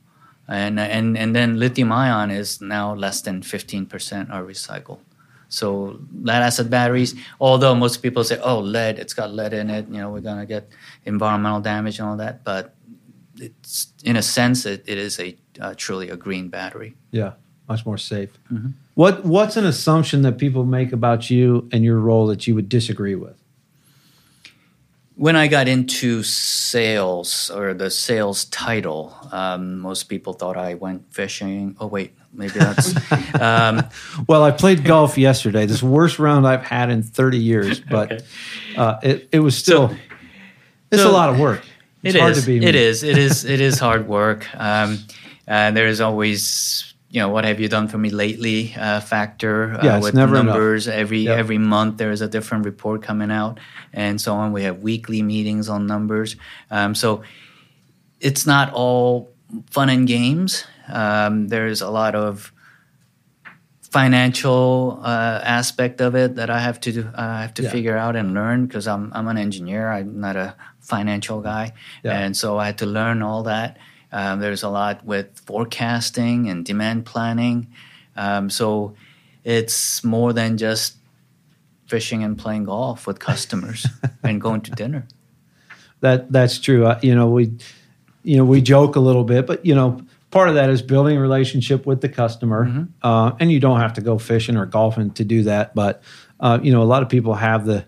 And, 0.48 0.80
and, 0.80 1.16
and 1.16 1.30
then 1.36 1.60
lithium 1.60 1.92
ion 1.92 2.32
is 2.32 2.60
now 2.60 2.92
less 2.92 3.22
than 3.22 3.42
15% 3.42 4.32
are 4.32 4.42
recycled. 4.42 4.98
So 5.48 6.00
lead 6.28 6.42
acid 6.42 6.70
batteries, 6.70 7.14
although 7.40 7.76
most 7.76 8.02
people 8.02 8.24
say, 8.24 8.40
oh, 8.42 8.58
lead, 8.58 8.98
it's 8.98 9.14
got 9.14 9.32
lead 9.32 9.52
in 9.52 9.70
it, 9.70 9.86
you 9.86 9.98
know, 9.98 10.10
we're 10.10 10.26
going 10.30 10.40
to 10.40 10.46
get 10.46 10.68
environmental 11.04 11.60
damage 11.60 12.00
and 12.00 12.08
all 12.08 12.16
that. 12.16 12.42
But 12.42 12.74
it's 13.38 13.92
in 14.02 14.16
a 14.16 14.22
sense, 14.22 14.66
it, 14.66 14.82
it 14.88 14.98
is 14.98 15.20
a 15.20 15.36
uh, 15.60 15.74
truly 15.76 16.10
a 16.10 16.16
green 16.16 16.48
battery. 16.48 16.96
Yeah 17.12 17.34
much 17.68 17.86
more 17.86 17.98
safe. 17.98 18.30
Mm-hmm. 18.52 18.70
What 18.94 19.24
What's 19.24 19.56
an 19.56 19.66
assumption 19.66 20.22
that 20.22 20.38
people 20.38 20.64
make 20.64 20.92
about 20.92 21.30
you 21.30 21.68
and 21.72 21.84
your 21.84 21.98
role 21.98 22.26
that 22.26 22.46
you 22.46 22.54
would 22.54 22.68
disagree 22.68 23.14
with? 23.14 23.36
When 25.16 25.36
I 25.36 25.46
got 25.46 25.68
into 25.68 26.22
sales 26.22 27.50
or 27.50 27.74
the 27.74 27.90
sales 27.90 28.46
title, 28.46 29.16
um, 29.30 29.78
most 29.78 30.04
people 30.04 30.32
thought 30.32 30.56
I 30.56 30.74
went 30.74 31.12
fishing. 31.12 31.76
Oh 31.78 31.86
wait, 31.86 32.14
maybe 32.32 32.58
that's. 32.58 32.94
um, 33.40 33.84
well, 34.26 34.42
I 34.42 34.50
played 34.50 34.84
golf 34.84 35.16
yesterday. 35.16 35.66
This 35.66 35.82
worst 35.82 36.18
round 36.18 36.46
I've 36.46 36.64
had 36.64 36.90
in 36.90 37.02
30 37.02 37.38
years, 37.38 37.80
but 37.90 38.12
okay. 38.12 38.24
uh, 38.76 38.98
it 39.02 39.28
it 39.32 39.40
was 39.40 39.56
still 39.56 39.90
so, 39.90 39.96
it's 40.90 41.02
so 41.02 41.10
a 41.10 41.12
lot 41.12 41.30
of 41.30 41.38
work. 41.38 41.62
It's 42.02 42.16
it 42.16 42.20
hard 42.20 42.32
is, 42.32 42.40
to 42.40 42.46
be. 42.46 42.60
Me. 42.60 42.66
It 42.66 42.74
is. 42.74 43.02
It 43.02 43.16
is. 43.16 43.44
It 43.44 43.60
is 43.60 43.78
hard 43.78 44.08
work. 44.08 44.46
Um, 44.56 44.98
and 45.46 45.76
there's 45.76 46.00
always 46.00 46.93
you 47.14 47.20
know 47.20 47.28
what 47.28 47.44
have 47.44 47.60
you 47.60 47.68
done 47.68 47.86
for 47.86 47.96
me 47.96 48.10
lately 48.10 48.74
uh, 48.76 48.98
factor 48.98 49.74
uh, 49.74 49.84
yeah, 49.84 50.00
with 50.00 50.14
numbers 50.14 50.88
enough. 50.88 50.98
every 50.98 51.20
yep. 51.20 51.38
every 51.38 51.58
month 51.58 51.96
there 51.96 52.10
is 52.10 52.20
a 52.20 52.26
different 52.26 52.64
report 52.64 53.02
coming 53.02 53.30
out 53.30 53.60
and 53.92 54.20
so 54.20 54.34
on 54.34 54.52
we 54.52 54.64
have 54.64 54.80
weekly 54.80 55.22
meetings 55.22 55.68
on 55.68 55.86
numbers 55.86 56.34
um, 56.72 56.92
so 56.92 57.22
it's 58.20 58.46
not 58.46 58.72
all 58.72 59.32
fun 59.70 59.88
and 59.88 60.08
games 60.08 60.64
um, 60.88 61.46
there's 61.46 61.80
a 61.80 61.88
lot 61.88 62.16
of 62.16 62.52
financial 63.80 64.98
uh, 65.04 65.40
aspect 65.44 66.00
of 66.00 66.16
it 66.16 66.34
that 66.34 66.50
I 66.50 66.58
have 66.58 66.80
to 66.80 67.04
uh, 67.06 67.12
I 67.14 67.42
have 67.42 67.54
to 67.54 67.62
yeah. 67.62 67.70
figure 67.70 67.96
out 67.96 68.16
and 68.16 68.34
learn 68.34 68.66
because 68.66 68.88
I'm 68.88 69.12
I'm 69.14 69.28
an 69.28 69.38
engineer 69.38 69.88
I'm 69.88 70.18
not 70.18 70.34
a 70.34 70.56
financial 70.80 71.40
guy 71.40 71.74
yeah. 72.02 72.18
and 72.18 72.36
so 72.36 72.58
I 72.58 72.66
had 72.66 72.78
to 72.78 72.86
learn 72.86 73.22
all 73.22 73.44
that 73.44 73.78
um, 74.14 74.38
there's 74.38 74.62
a 74.62 74.68
lot 74.68 75.04
with 75.04 75.40
forecasting 75.40 76.48
and 76.48 76.64
demand 76.64 77.04
planning. 77.04 77.66
Um, 78.16 78.48
so 78.48 78.94
it's 79.42 80.04
more 80.04 80.32
than 80.32 80.56
just 80.56 80.96
fishing 81.86 82.22
and 82.22 82.38
playing 82.38 82.64
golf 82.64 83.08
with 83.08 83.18
customers 83.18 83.86
and 84.22 84.40
going 84.40 84.60
to 84.62 84.70
dinner. 84.70 85.08
That 86.00 86.30
that's 86.30 86.60
true. 86.60 86.86
Uh, 86.86 87.00
you 87.02 87.14
know 87.14 87.28
we, 87.28 87.52
you 88.22 88.36
know 88.36 88.44
we 88.44 88.62
joke 88.62 88.94
a 88.94 89.00
little 89.00 89.24
bit, 89.24 89.48
but 89.48 89.66
you 89.66 89.74
know 89.74 90.00
part 90.30 90.48
of 90.48 90.54
that 90.54 90.70
is 90.70 90.80
building 90.80 91.16
a 91.16 91.20
relationship 91.20 91.84
with 91.84 92.00
the 92.00 92.08
customer, 92.08 92.66
mm-hmm. 92.66 92.84
uh, 93.02 93.32
and 93.40 93.50
you 93.50 93.58
don't 93.58 93.80
have 93.80 93.94
to 93.94 94.00
go 94.00 94.18
fishing 94.18 94.56
or 94.56 94.64
golfing 94.64 95.10
to 95.12 95.24
do 95.24 95.42
that. 95.42 95.74
But 95.74 96.04
uh, 96.38 96.60
you 96.62 96.72
know 96.72 96.82
a 96.82 96.84
lot 96.84 97.02
of 97.02 97.08
people 97.08 97.34
have 97.34 97.66
the 97.66 97.84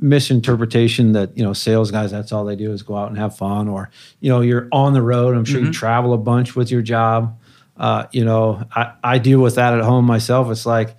misinterpretation 0.00 1.12
that 1.12 1.36
you 1.36 1.44
know 1.44 1.52
sales 1.52 1.90
guys 1.90 2.10
that's 2.10 2.32
all 2.32 2.44
they 2.44 2.56
do 2.56 2.72
is 2.72 2.82
go 2.82 2.96
out 2.96 3.08
and 3.08 3.18
have 3.18 3.36
fun 3.36 3.68
or 3.68 3.90
you 4.20 4.28
know 4.28 4.40
you're 4.40 4.68
on 4.72 4.92
the 4.92 5.02
road. 5.02 5.36
I'm 5.36 5.44
sure 5.44 5.58
mm-hmm. 5.58 5.66
you 5.66 5.72
travel 5.72 6.12
a 6.12 6.18
bunch 6.18 6.56
with 6.56 6.70
your 6.70 6.82
job. 6.82 7.38
Uh, 7.76 8.06
you 8.12 8.24
know 8.24 8.64
I, 8.74 8.92
I 9.02 9.18
deal 9.18 9.40
with 9.40 9.56
that 9.56 9.74
at 9.74 9.82
home 9.82 10.04
myself. 10.04 10.50
It's 10.50 10.66
like 10.66 10.96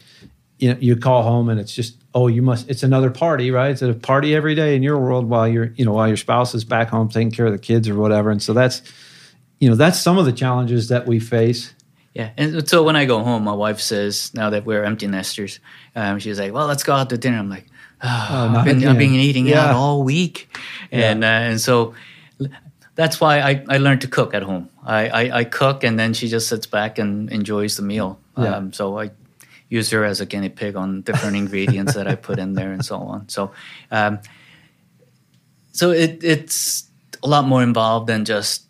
you 0.60 0.72
know 0.72 0.80
you 0.80 0.96
call 0.96 1.24
home 1.24 1.50
and 1.50 1.60
it's 1.60 1.74
just 1.74 1.98
oh 2.14 2.28
you 2.28 2.42
must 2.42 2.70
it's 2.70 2.84
another 2.84 3.10
party 3.10 3.52
right? 3.52 3.72
It's 3.72 3.82
a 3.82 3.94
party 3.94 4.36
every 4.36 4.56
day 4.56 4.76
in 4.76 4.84
your 4.84 4.98
world 4.98 5.26
while 5.28 5.48
you're 5.48 5.74
you 5.76 5.86
know 5.86 5.94
while 5.94 6.08
your 6.08 6.18
spouse 6.18 6.54
is 6.54 6.64
back 6.64 6.90
home 6.90 7.10
taking 7.10 7.32
care 7.32 7.46
of 7.46 7.54
the 7.54 7.60
kids 7.60 7.90
or 7.90 7.96
whatever. 7.96 8.30
And 8.30 8.42
so 8.42 8.54
that's 8.54 8.82
you 9.60 9.70
know 9.70 9.76
that's 9.76 10.00
some 10.00 10.18
of 10.18 10.26
the 10.26 10.34
challenges 10.34 10.90
that 10.90 11.08
we 11.08 11.20
face. 11.20 11.74
Yeah, 12.14 12.32
and 12.36 12.68
so 12.68 12.84
when 12.84 12.98
I 12.98 13.06
go 13.06 13.24
home, 13.24 13.46
my 13.46 13.54
wife 13.54 13.80
says, 13.80 14.34
now 14.34 14.50
that 14.50 14.66
we're 14.66 14.84
empty 14.84 15.08
nesters, 15.08 15.62
um, 15.96 16.20
she's 16.20 16.40
like, 16.40 16.52
"Well, 16.52 16.68
let's 16.68 16.84
go 16.84 16.94
out 16.94 17.10
to 17.12 17.18
dinner." 17.18 17.38
I'm 17.38 17.50
like, 17.50 17.68
oh, 18.04 18.54
I've, 18.58 18.66
been, 18.66 18.86
I've 18.86 18.98
been 18.98 19.14
eating 19.14 19.48
yeah. 19.48 19.66
out 19.66 19.76
all 19.76 20.04
week, 20.04 20.56
and 20.92 21.22
yeah. 21.22 21.38
uh, 21.38 21.42
and 21.42 21.62
so 21.62 21.94
that's 22.96 23.22
why 23.22 23.40
I, 23.40 23.64
I 23.70 23.78
learned 23.78 24.02
to 24.02 24.08
cook 24.08 24.34
at 24.34 24.44
home. 24.44 24.70
I, 24.84 25.08
I, 25.08 25.38
I, 25.40 25.44
cook, 25.44 25.84
and 25.84 25.98
then 25.98 26.14
she 26.14 26.28
just 26.28 26.48
sits 26.48 26.66
back 26.66 27.00
and 27.00 27.32
enjoys 27.32 27.78
the 27.78 27.84
meal. 27.84 28.20
Yeah. 28.38 28.56
Um, 28.56 28.74
so 28.74 29.00
I 29.00 29.12
use 29.70 29.90
her 29.92 30.04
as 30.04 30.20
a 30.20 30.26
guinea 30.26 30.50
pig 30.50 30.76
on 30.76 31.02
different 31.02 31.36
ingredients 31.36 31.94
that 31.94 32.08
I 32.08 32.16
put 32.16 32.40
in 32.40 32.54
there 32.54 32.74
and 32.74 32.84
so 32.84 32.98
on. 32.98 33.30
So, 33.30 33.52
um, 33.90 34.20
so 35.72 35.92
it, 35.92 36.24
it's 36.24 36.90
a 37.24 37.28
lot 37.28 37.46
more 37.46 37.64
involved 37.64 38.08
than 38.08 38.26
just 38.26 38.66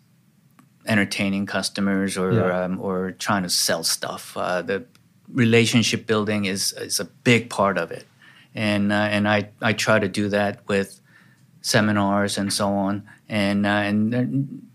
entertaining 0.86 1.46
customers 1.46 2.16
or 2.16 2.32
yeah. 2.32 2.64
um, 2.64 2.80
or 2.80 3.12
trying 3.12 3.42
to 3.42 3.50
sell 3.50 3.82
stuff. 3.82 4.36
Uh, 4.36 4.62
the 4.62 4.84
relationship 5.28 6.06
building 6.06 6.44
is 6.44 6.72
is 6.74 7.00
a 7.00 7.04
big 7.04 7.48
part 7.50 7.78
of 7.78 7.90
it 7.90 8.06
and 8.54 8.92
uh, 8.92 8.94
and 8.94 9.28
I 9.28 9.48
I 9.60 9.72
try 9.72 9.98
to 9.98 10.08
do 10.08 10.28
that 10.28 10.66
with 10.68 11.00
seminars 11.60 12.38
and 12.38 12.52
so 12.52 12.68
on, 12.68 13.02
and 13.28 13.66
uh, 13.66 13.68
and 13.68 14.66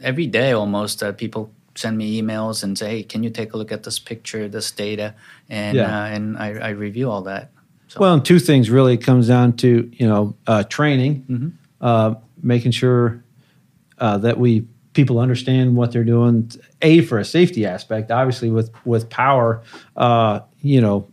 every 0.00 0.26
day 0.26 0.52
almost 0.52 1.02
uh, 1.02 1.12
people 1.12 1.50
send 1.74 1.96
me 1.96 2.20
emails 2.20 2.62
and 2.64 2.76
say, 2.76 2.90
hey, 2.90 3.02
can 3.04 3.22
you 3.22 3.30
take 3.30 3.52
a 3.52 3.56
look 3.56 3.70
at 3.70 3.84
this 3.84 3.98
picture, 3.98 4.48
this 4.48 4.70
data, 4.70 5.14
and 5.48 5.76
yeah. 5.76 6.02
Uh, 6.02 6.06
and 6.06 6.36
I, 6.36 6.58
I, 6.58 6.68
review 6.70 7.08
all 7.08 7.22
that. 7.22 7.52
So. 7.86 8.00
Well, 8.00 8.14
and 8.14 8.24
two 8.24 8.40
things 8.40 8.68
really 8.68 8.96
comes 8.96 9.28
down 9.28 9.54
to 9.58 9.88
you 9.92 10.06
know 10.06 10.36
uh, 10.46 10.64
training, 10.64 11.24
mm-hmm. 11.28 11.48
Uh, 11.80 12.14
making 12.42 12.72
sure 12.72 13.22
that 13.98 14.38
we 14.38 14.66
people 14.94 15.20
understand 15.20 15.76
what 15.76 15.92
they're 15.92 16.04
doing. 16.04 16.50
A 16.82 17.02
for 17.02 17.18
a 17.18 17.24
safety 17.24 17.64
aspect, 17.64 18.10
obviously 18.10 18.50
with 18.50 18.70
with 18.84 19.08
power, 19.08 19.62
you 20.60 20.80
know, 20.80 21.08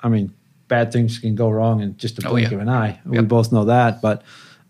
I 0.00 0.08
mean 0.08 0.32
bad 0.68 0.92
things 0.92 1.18
can 1.18 1.34
go 1.34 1.50
wrong 1.50 1.80
in 1.80 1.96
just 1.96 2.18
a 2.18 2.26
oh, 2.26 2.30
blink 2.30 2.48
oh, 2.48 2.50
yeah. 2.50 2.56
of 2.56 2.62
an 2.62 2.68
eye. 2.68 3.00
Yep. 3.04 3.06
We 3.06 3.20
both 3.22 3.52
know 3.52 3.64
that, 3.66 4.00
but 4.00 4.22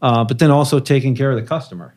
uh, 0.02 0.24
but 0.24 0.38
then 0.38 0.50
also 0.50 0.78
taking 0.78 1.14
care 1.14 1.30
of 1.30 1.40
the 1.40 1.46
customer. 1.46 1.94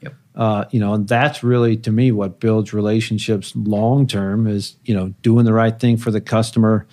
Yep. 0.00 0.14
Uh, 0.34 0.64
you 0.70 0.80
know, 0.80 0.94
and 0.94 1.08
that's 1.08 1.42
really 1.42 1.76
to 1.78 1.90
me 1.90 2.12
what 2.12 2.40
builds 2.40 2.72
relationships 2.72 3.54
long 3.56 4.06
term 4.06 4.46
is 4.46 4.76
you 4.84 4.94
know 4.94 5.14
doing 5.22 5.44
the 5.44 5.52
right 5.52 5.78
thing 5.78 5.96
for 5.96 6.10
the 6.10 6.20
customer. 6.20 6.86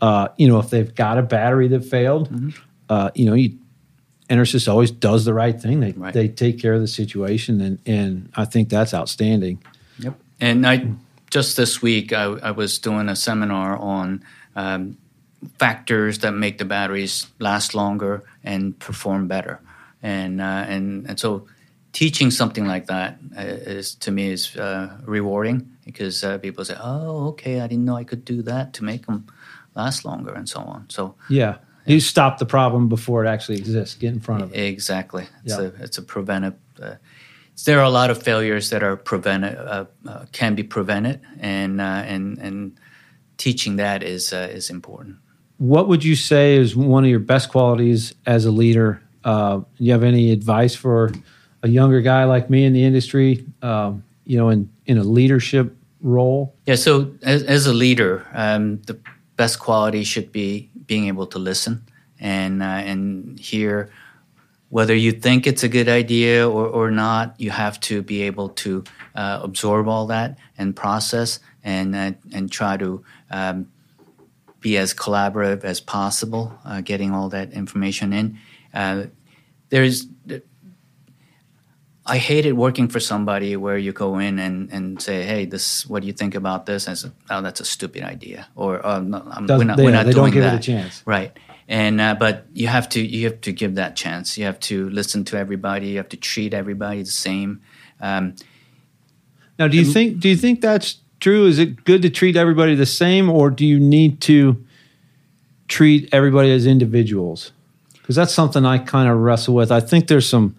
Uh, 0.00 0.28
you 0.36 0.46
know, 0.46 0.58
if 0.60 0.70
they've 0.70 0.94
got 0.94 1.18
a 1.18 1.22
battery 1.22 1.68
that 1.68 1.84
failed, 1.84 2.30
mm-hmm. 2.30 2.50
Uh, 2.88 3.10
you 3.14 3.26
know, 3.26 3.34
you, 3.34 3.58
EnerSys 4.30 4.68
always 4.68 4.90
does 4.90 5.24
the 5.24 5.34
right 5.34 5.60
thing. 5.60 5.80
They 5.80 5.92
right. 5.92 6.12
they 6.12 6.28
take 6.28 6.60
care 6.60 6.74
of 6.74 6.80
the 6.80 6.88
situation, 6.88 7.60
and 7.60 7.78
and 7.86 8.30
I 8.34 8.44
think 8.44 8.68
that's 8.68 8.94
outstanding. 8.94 9.62
Yep. 9.98 10.14
And 10.40 10.66
I 10.66 10.90
just 11.30 11.56
this 11.56 11.82
week 11.82 12.12
I, 12.12 12.24
I 12.24 12.50
was 12.52 12.78
doing 12.78 13.08
a 13.08 13.16
seminar 13.16 13.76
on 13.76 14.22
um, 14.54 14.98
factors 15.58 16.18
that 16.18 16.32
make 16.32 16.58
the 16.58 16.64
batteries 16.64 17.26
last 17.38 17.74
longer 17.74 18.24
and 18.42 18.78
perform 18.78 19.28
better. 19.28 19.60
And 20.02 20.40
uh, 20.40 20.64
and 20.68 21.06
and 21.08 21.18
so 21.18 21.46
teaching 21.92 22.30
something 22.30 22.66
like 22.66 22.86
that 22.86 23.18
uh, 23.36 23.82
to 24.00 24.10
me 24.10 24.30
is 24.30 24.56
uh, 24.56 24.96
rewarding 25.04 25.76
because 25.84 26.22
uh, 26.22 26.38
people 26.38 26.64
say, 26.64 26.76
"Oh, 26.80 27.28
okay, 27.28 27.60
I 27.60 27.66
didn't 27.66 27.84
know 27.84 27.96
I 27.96 28.04
could 28.04 28.24
do 28.24 28.42
that 28.42 28.72
to 28.74 28.84
make 28.84 29.06
them 29.06 29.26
last 29.74 30.04
longer," 30.04 30.32
and 30.32 30.48
so 30.48 30.60
on. 30.60 30.88
So 30.88 31.14
yeah. 31.28 31.58
You 31.86 32.00
stop 32.00 32.36
the 32.36 32.44
problem 32.44 32.90
before 32.90 33.24
it 33.24 33.28
actually 33.28 33.56
exists. 33.56 33.94
Get 33.94 34.12
in 34.12 34.20
front 34.20 34.42
of 34.42 34.52
it. 34.52 34.60
Exactly. 34.60 35.26
It's 35.44 35.54
a 35.54 35.72
it's 35.80 35.96
a 35.96 36.02
preventive. 36.02 36.54
Uh, 36.80 36.96
there 37.64 37.78
are 37.78 37.84
a 37.84 37.90
lot 37.90 38.10
of 38.10 38.22
failures 38.22 38.68
that 38.70 38.82
are 38.82 38.94
prevented 38.94 39.56
uh, 39.56 39.86
can 40.32 40.54
be 40.54 40.62
prevented, 40.62 41.22
and 41.40 41.80
and 41.80 42.38
and 42.38 42.78
teaching 43.38 43.76
that 43.76 44.02
is 44.02 44.34
is 44.34 44.68
important 44.68 45.16
what 45.58 45.88
would 45.88 46.04
you 46.04 46.16
say 46.16 46.56
is 46.56 46.74
one 46.74 47.04
of 47.04 47.10
your 47.10 47.20
best 47.20 47.50
qualities 47.50 48.14
as 48.26 48.46
a 48.46 48.50
leader? 48.50 49.02
Uh, 49.24 49.60
you 49.76 49.92
have 49.92 50.04
any 50.04 50.32
advice 50.32 50.74
for 50.74 51.12
a 51.62 51.68
younger 51.68 52.00
guy 52.00 52.24
like 52.24 52.48
me 52.48 52.64
in 52.64 52.72
the 52.72 52.84
industry? 52.84 53.44
Um, 53.62 54.04
you 54.24 54.38
know, 54.38 54.48
in 54.48 54.70
in 54.86 54.98
a 54.98 55.04
leadership 55.04 55.74
role. 56.00 56.54
Yeah. 56.66 56.76
So 56.76 57.12
as, 57.22 57.42
as 57.42 57.66
a 57.66 57.72
leader, 57.72 58.26
um, 58.32 58.80
the 58.82 58.98
best 59.36 59.58
quality 59.58 60.04
should 60.04 60.32
be 60.32 60.70
being 60.86 61.06
able 61.06 61.26
to 61.26 61.38
listen 61.38 61.82
and 62.20 62.62
uh, 62.62 62.66
and 62.66 63.38
hear 63.38 63.90
whether 64.70 64.94
you 64.94 65.12
think 65.12 65.46
it's 65.46 65.62
a 65.62 65.68
good 65.68 65.88
idea 65.88 66.48
or, 66.48 66.66
or 66.66 66.90
not. 66.90 67.34
You 67.38 67.50
have 67.50 67.80
to 67.80 68.02
be 68.02 68.22
able 68.22 68.50
to 68.50 68.84
uh, 69.14 69.40
absorb 69.42 69.88
all 69.88 70.06
that 70.06 70.38
and 70.56 70.76
process 70.76 71.40
and 71.64 71.96
uh, 71.96 72.12
and 72.32 72.50
try 72.50 72.76
to 72.76 73.02
um, 73.30 73.68
be 74.60 74.76
as 74.76 74.94
collaborative 74.94 75.64
as 75.64 75.80
possible, 75.80 76.58
uh, 76.64 76.80
getting 76.80 77.12
all 77.12 77.28
that 77.28 77.52
information 77.52 78.12
in. 78.12 78.38
Uh, 78.74 79.04
there's, 79.70 80.06
I 82.04 82.18
hated 82.18 82.54
working 82.54 82.88
for 82.88 83.00
somebody 83.00 83.54
where 83.56 83.76
you 83.76 83.92
go 83.92 84.18
in 84.18 84.38
and, 84.38 84.70
and 84.72 85.00
say, 85.00 85.24
"Hey, 85.24 85.44
this, 85.44 85.86
what 85.86 86.00
do 86.00 86.06
you 86.06 86.14
think 86.14 86.34
about 86.34 86.64
this?" 86.64 86.86
And 86.86 86.96
say, 86.96 87.10
"Oh, 87.28 87.42
that's 87.42 87.60
a 87.60 87.64
stupid 87.64 88.02
idea," 88.02 88.48
or 88.56 88.84
"Oh, 88.84 89.00
no, 89.00 89.22
we're 89.40 89.64
not, 89.64 89.76
they, 89.76 89.84
we're 89.84 89.92
not 89.92 90.06
they 90.06 90.12
doing 90.12 90.24
don't 90.24 90.32
give 90.32 90.42
that." 90.42 90.54
It 90.54 90.60
a 90.60 90.62
chance, 90.62 91.02
right? 91.04 91.38
And 91.68 92.00
uh, 92.00 92.14
but 92.14 92.46
you 92.54 92.66
have 92.66 92.88
to 92.90 93.00
you 93.04 93.28
have 93.28 93.42
to 93.42 93.52
give 93.52 93.74
that 93.74 93.94
chance. 93.94 94.38
You 94.38 94.46
have 94.46 94.58
to 94.60 94.88
listen 94.88 95.24
to 95.24 95.36
everybody. 95.36 95.88
You 95.88 95.96
have 95.98 96.08
to 96.08 96.16
treat 96.16 96.54
everybody 96.54 97.02
the 97.02 97.10
same. 97.10 97.60
Um, 98.00 98.36
now, 99.58 99.68
do 99.68 99.76
you 99.76 99.84
think 99.84 100.18
do 100.20 100.30
you 100.30 100.36
think 100.36 100.62
that's 100.62 101.02
true? 101.20 101.46
Is 101.46 101.58
it 101.58 101.84
good 101.84 102.02
to 102.02 102.10
treat 102.10 102.36
everybody 102.36 102.74
the 102.74 102.86
same, 102.86 103.28
or 103.30 103.50
do 103.50 103.66
you 103.66 103.78
need 103.78 104.20
to 104.22 104.64
treat 105.68 106.08
everybody 106.12 106.50
as 106.50 106.66
individuals? 106.66 107.52
Because 107.92 108.16
that's 108.16 108.32
something 108.32 108.64
I 108.64 108.78
kind 108.78 109.08
of 109.08 109.18
wrestle 109.18 109.54
with. 109.54 109.70
I 109.70 109.80
think 109.80 110.08
there's 110.08 110.28
some, 110.28 110.56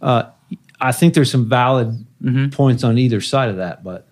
uh, 0.00 0.24
I 0.80 0.92
think 0.92 1.14
there's 1.14 1.30
some 1.30 1.48
valid 1.48 2.06
mm-hmm. 2.22 2.50
points 2.50 2.84
on 2.84 2.98
either 2.98 3.20
side 3.20 3.48
of 3.48 3.56
that, 3.56 3.82
but. 3.82 4.06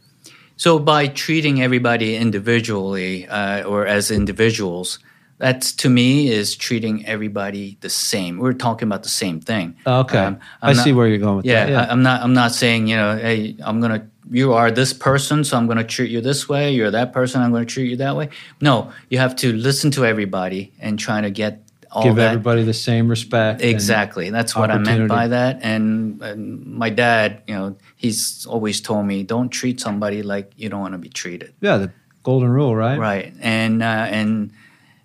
So 0.56 0.78
by 0.78 1.08
treating 1.08 1.60
everybody 1.60 2.14
individually 2.14 3.26
uh, 3.26 3.64
or 3.64 3.86
as 3.86 4.10
individuals, 4.10 4.98
that's 5.42 5.72
to 5.72 5.88
me 5.88 6.28
is 6.28 6.54
treating 6.54 7.04
everybody 7.04 7.76
the 7.80 7.90
same. 7.90 8.38
We're 8.38 8.52
talking 8.52 8.86
about 8.86 9.02
the 9.02 9.08
same 9.08 9.40
thing. 9.40 9.76
Okay, 9.84 10.18
um, 10.18 10.38
I 10.62 10.72
not, 10.72 10.84
see 10.84 10.92
where 10.92 11.08
you're 11.08 11.18
going 11.18 11.38
with 11.38 11.46
yeah, 11.46 11.66
that. 11.66 11.72
Yeah, 11.72 11.80
I, 11.82 11.90
I'm 11.90 12.04
not. 12.04 12.22
I'm 12.22 12.32
not 12.32 12.52
saying 12.52 12.86
you 12.86 12.94
know, 12.94 13.16
hey, 13.16 13.56
I'm 13.60 13.80
gonna. 13.80 14.08
You 14.32 14.54
are 14.54 14.70
this 14.70 14.94
person, 14.94 15.44
so 15.44 15.58
I'm 15.58 15.66
going 15.66 15.78
to 15.78 15.84
treat 15.84 16.10
you 16.10 16.22
this 16.22 16.48
way. 16.48 16.72
You're 16.72 16.90
that 16.90 17.12
person, 17.12 17.42
I'm 17.42 17.50
going 17.50 17.66
to 17.66 17.72
treat 17.72 17.90
you 17.90 17.96
that 17.96 18.16
way. 18.16 18.30
No, 18.60 18.90
you 19.10 19.18
have 19.18 19.36
to 19.36 19.52
listen 19.52 19.90
to 19.92 20.06
everybody 20.06 20.72
and 20.80 20.98
try 20.98 21.20
to 21.20 21.30
get 21.30 21.62
all 21.90 22.02
give 22.02 22.16
that. 22.16 22.30
everybody 22.32 22.62
the 22.62 22.72
same 22.72 23.08
respect. 23.08 23.60
Exactly, 23.60 24.30
that's 24.30 24.56
what 24.56 24.70
I 24.70 24.78
meant 24.78 25.08
by 25.08 25.28
that. 25.28 25.60
And, 25.62 26.22
and, 26.22 26.66
my 26.66 26.88
dad, 26.88 27.42
you 27.46 27.54
know, 27.54 27.76
he's 27.96 28.46
always 28.46 28.80
told 28.80 29.04
me, 29.04 29.22
don't 29.22 29.50
treat 29.50 29.80
somebody 29.80 30.22
like 30.22 30.52
you 30.56 30.70
don't 30.70 30.80
want 30.80 30.94
to 30.94 30.98
be 30.98 31.10
treated. 31.10 31.52
Yeah, 31.60 31.76
the 31.76 31.92
golden 32.22 32.48
rule, 32.48 32.74
right? 32.74 32.98
Right, 32.98 33.34
and 33.40 33.82
uh, 33.82 34.06
and 34.08 34.52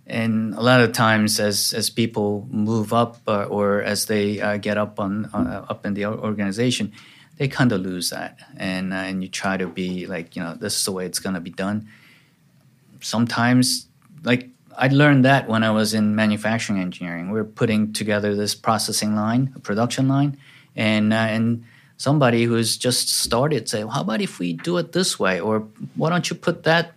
and 0.05 0.53
a 0.53 0.61
lot 0.61 0.79
of 0.79 0.93
times 0.93 1.39
as 1.41 1.73
as 1.73 1.89
people 1.89 2.47
move 2.49 2.93
up 2.93 3.17
uh, 3.27 3.43
or 3.43 3.81
as 3.81 4.05
they 4.05 4.39
uh, 4.39 4.55
get 4.55 4.77
up 4.77 4.99
on 4.99 5.25
uh, 5.33 5.65
up 5.69 5.85
in 5.85 5.93
the 5.93 6.05
organization 6.05 6.93
they 7.37 7.47
kind 7.47 7.71
of 7.71 7.81
lose 7.81 8.09
that 8.09 8.39
and 8.57 8.93
uh, 8.93 8.97
and 8.97 9.23
you 9.23 9.29
try 9.29 9.57
to 9.57 9.67
be 9.67 10.05
like 10.05 10.35
you 10.35 10.43
know 10.43 10.53
this 10.55 10.77
is 10.77 10.85
the 10.85 10.91
way 10.91 11.05
it's 11.05 11.19
going 11.19 11.35
to 11.35 11.41
be 11.41 11.51
done 11.51 11.87
sometimes 13.01 13.87
like 14.23 14.49
I 14.77 14.87
learned 14.89 15.25
that 15.25 15.47
when 15.49 15.63
I 15.63 15.71
was 15.71 15.95
in 15.95 16.15
manufacturing 16.15 16.79
engineering. 16.79 17.31
We 17.31 17.39
are 17.39 17.43
putting 17.43 17.93
together 17.93 18.35
this 18.35 18.53
processing 18.53 19.15
line, 19.15 19.51
a 19.55 19.59
production 19.59 20.07
line, 20.07 20.37
and 20.75 21.11
uh, 21.11 21.15
and 21.15 21.65
somebody 21.97 22.43
who's 22.43 22.77
just 22.77 23.09
started 23.09 23.67
say, 23.67 23.83
well, 23.83 23.93
"How 23.93 24.01
about 24.01 24.21
if 24.21 24.37
we 24.37 24.53
do 24.53 24.77
it 24.77 24.91
this 24.91 25.17
way?" 25.17 25.39
Or 25.39 25.67
why 25.95 26.11
don't 26.11 26.29
you 26.29 26.35
put 26.35 26.63
that 26.63 26.93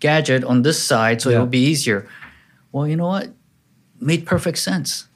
gadget 0.00 0.42
on 0.42 0.62
this 0.62 0.82
side 0.82 1.22
so 1.22 1.30
yeah. 1.30 1.36
it'll 1.36 1.46
be 1.46 1.64
easier. 1.64 2.08
Well, 2.72 2.88
you 2.88 2.96
know 2.96 3.06
what? 3.06 3.30
Made 4.00 4.26
perfect 4.26 4.58
sense. 4.58 5.06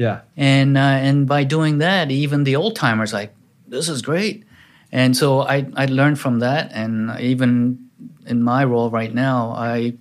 Yeah. 0.00 0.20
And 0.34 0.78
uh, 0.78 0.80
and 0.80 1.26
by 1.26 1.44
doing 1.44 1.78
that, 1.78 2.10
even 2.10 2.44
the 2.44 2.56
old 2.56 2.74
timers 2.74 3.12
like 3.12 3.34
this 3.68 3.88
is 3.90 4.00
great. 4.00 4.44
And 4.90 5.14
so 5.14 5.42
I 5.42 5.66
I 5.76 5.84
learned 5.84 6.18
from 6.18 6.38
that, 6.38 6.70
and 6.72 7.20
even 7.20 7.90
in 8.24 8.42
my 8.42 8.64
role 8.64 8.88
right 8.88 9.12
now, 9.12 9.50
I 9.50 9.92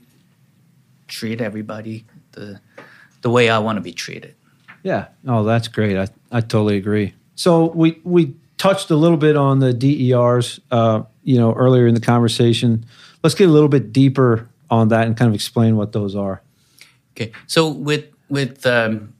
treat 1.07 1.41
everybody 1.41 2.05
the 2.31 2.61
the 3.21 3.29
way 3.29 3.49
I 3.49 3.59
want 3.59 3.75
to 3.75 3.81
be 3.81 3.91
treated. 3.91 4.35
Yeah. 4.83 5.07
Oh, 5.27 5.43
that's 5.43 5.67
great. 5.67 5.97
I 5.97 6.07
I 6.31 6.39
totally 6.39 6.77
agree. 6.77 7.13
So 7.35 7.65
we 7.65 7.99
we 8.05 8.35
touched 8.57 8.91
a 8.91 8.95
little 8.95 9.17
bit 9.17 9.35
on 9.35 9.59
the 9.59 9.73
DERs, 9.73 10.61
uh, 10.71 11.03
you 11.23 11.37
know, 11.37 11.51
earlier 11.53 11.87
in 11.87 11.93
the 11.93 12.01
conversation 12.01 12.85
let's 13.23 13.35
get 13.35 13.49
a 13.49 13.51
little 13.51 13.69
bit 13.69 13.91
deeper 13.91 14.47
on 14.69 14.89
that 14.89 15.07
and 15.07 15.17
kind 15.17 15.29
of 15.29 15.35
explain 15.35 15.75
what 15.75 15.91
those 15.91 16.15
are. 16.15 16.41
Okay, 17.13 17.31
so 17.47 17.69
with 17.69 18.05
with 18.29 18.65
um, 18.65 19.13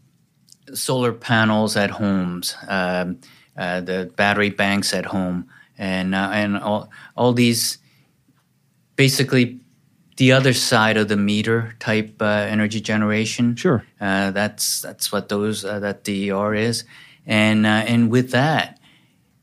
solar 0.74 1.14
panels 1.14 1.76
at 1.76 1.90
homes, 1.92 2.56
um, 2.68 3.20
uh, 3.58 3.82
the 3.82 4.12
battery 4.16 4.50
banks 4.50 4.94
at 4.94 5.06
home, 5.06 5.50
and 5.78 6.16
uh, 6.16 6.30
and 6.34 6.58
all 6.58 6.90
all 7.16 7.34
these 7.34 7.78
basically 8.96 9.60
the 10.18 10.34
other 10.34 10.54
side 10.54 10.98
of 10.98 11.08
the 11.08 11.16
meter 11.16 11.76
type 11.80 12.22
uh, 12.22 12.26
energy 12.26 12.82
generation. 12.82 13.56
Sure, 13.56 13.84
uh, 14.02 14.32
that's 14.32 14.82
that's 14.82 15.12
what 15.12 15.30
those 15.30 15.64
uh, 15.64 15.80
that 15.80 16.04
DER 16.04 16.54
is, 16.54 16.84
and 17.26 17.66
uh, 17.66 17.84
and 17.88 18.12
with 18.12 18.32
that, 18.32 18.80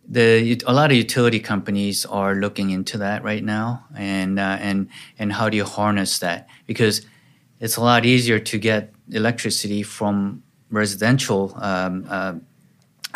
the 0.08 0.60
a 0.66 0.72
lot 0.72 0.90
of 0.90 0.96
utility 0.96 1.40
companies 1.40 2.04
are 2.06 2.34
looking 2.34 2.70
into 2.70 2.98
that 2.98 3.24
right 3.24 3.42
now, 3.42 3.84
and 3.96 4.38
uh, 4.38 4.58
and 4.60 4.88
and 5.18 5.32
how 5.32 5.48
do 5.48 5.56
you 5.56 5.64
harness 5.64 6.18
that? 6.20 6.46
Because 6.66 7.06
it's 7.60 7.76
a 7.76 7.80
lot 7.80 8.04
easier 8.04 8.38
to 8.38 8.58
get 8.58 8.92
electricity 9.10 9.82
from 9.82 10.42
residential 10.70 11.52
um, 11.56 12.06
uh, 12.08 12.34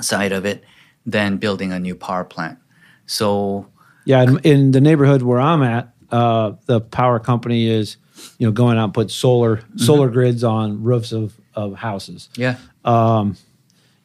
side 0.01 0.33
of 0.33 0.45
it 0.45 0.65
than 1.07 1.37
building 1.37 1.73
a 1.73 1.79
new 1.79 1.95
power 1.95 2.25
plant. 2.25 2.59
So 3.07 3.69
yeah, 4.05 4.23
in, 4.23 4.39
in 4.41 4.71
the 4.71 4.81
neighborhood 4.81 5.23
where 5.23 5.41
I'm 5.41 5.63
at, 5.63 5.93
uh, 6.11 6.53
the 6.67 6.81
power 6.81 7.19
company 7.19 7.69
is 7.69 7.97
you 8.39 8.47
know 8.47 8.53
going 8.53 8.79
out 8.79 8.85
and 8.85 8.95
put 8.95 9.11
solar 9.11 9.59
mm-hmm. 9.59 9.79
solar 9.79 10.09
grids 10.09 10.45
on 10.45 10.83
roofs 10.83 11.13
of 11.13 11.39
of 11.55 11.75
houses. 11.75 12.29
Yeah. 12.37 12.57
Um, 12.85 13.37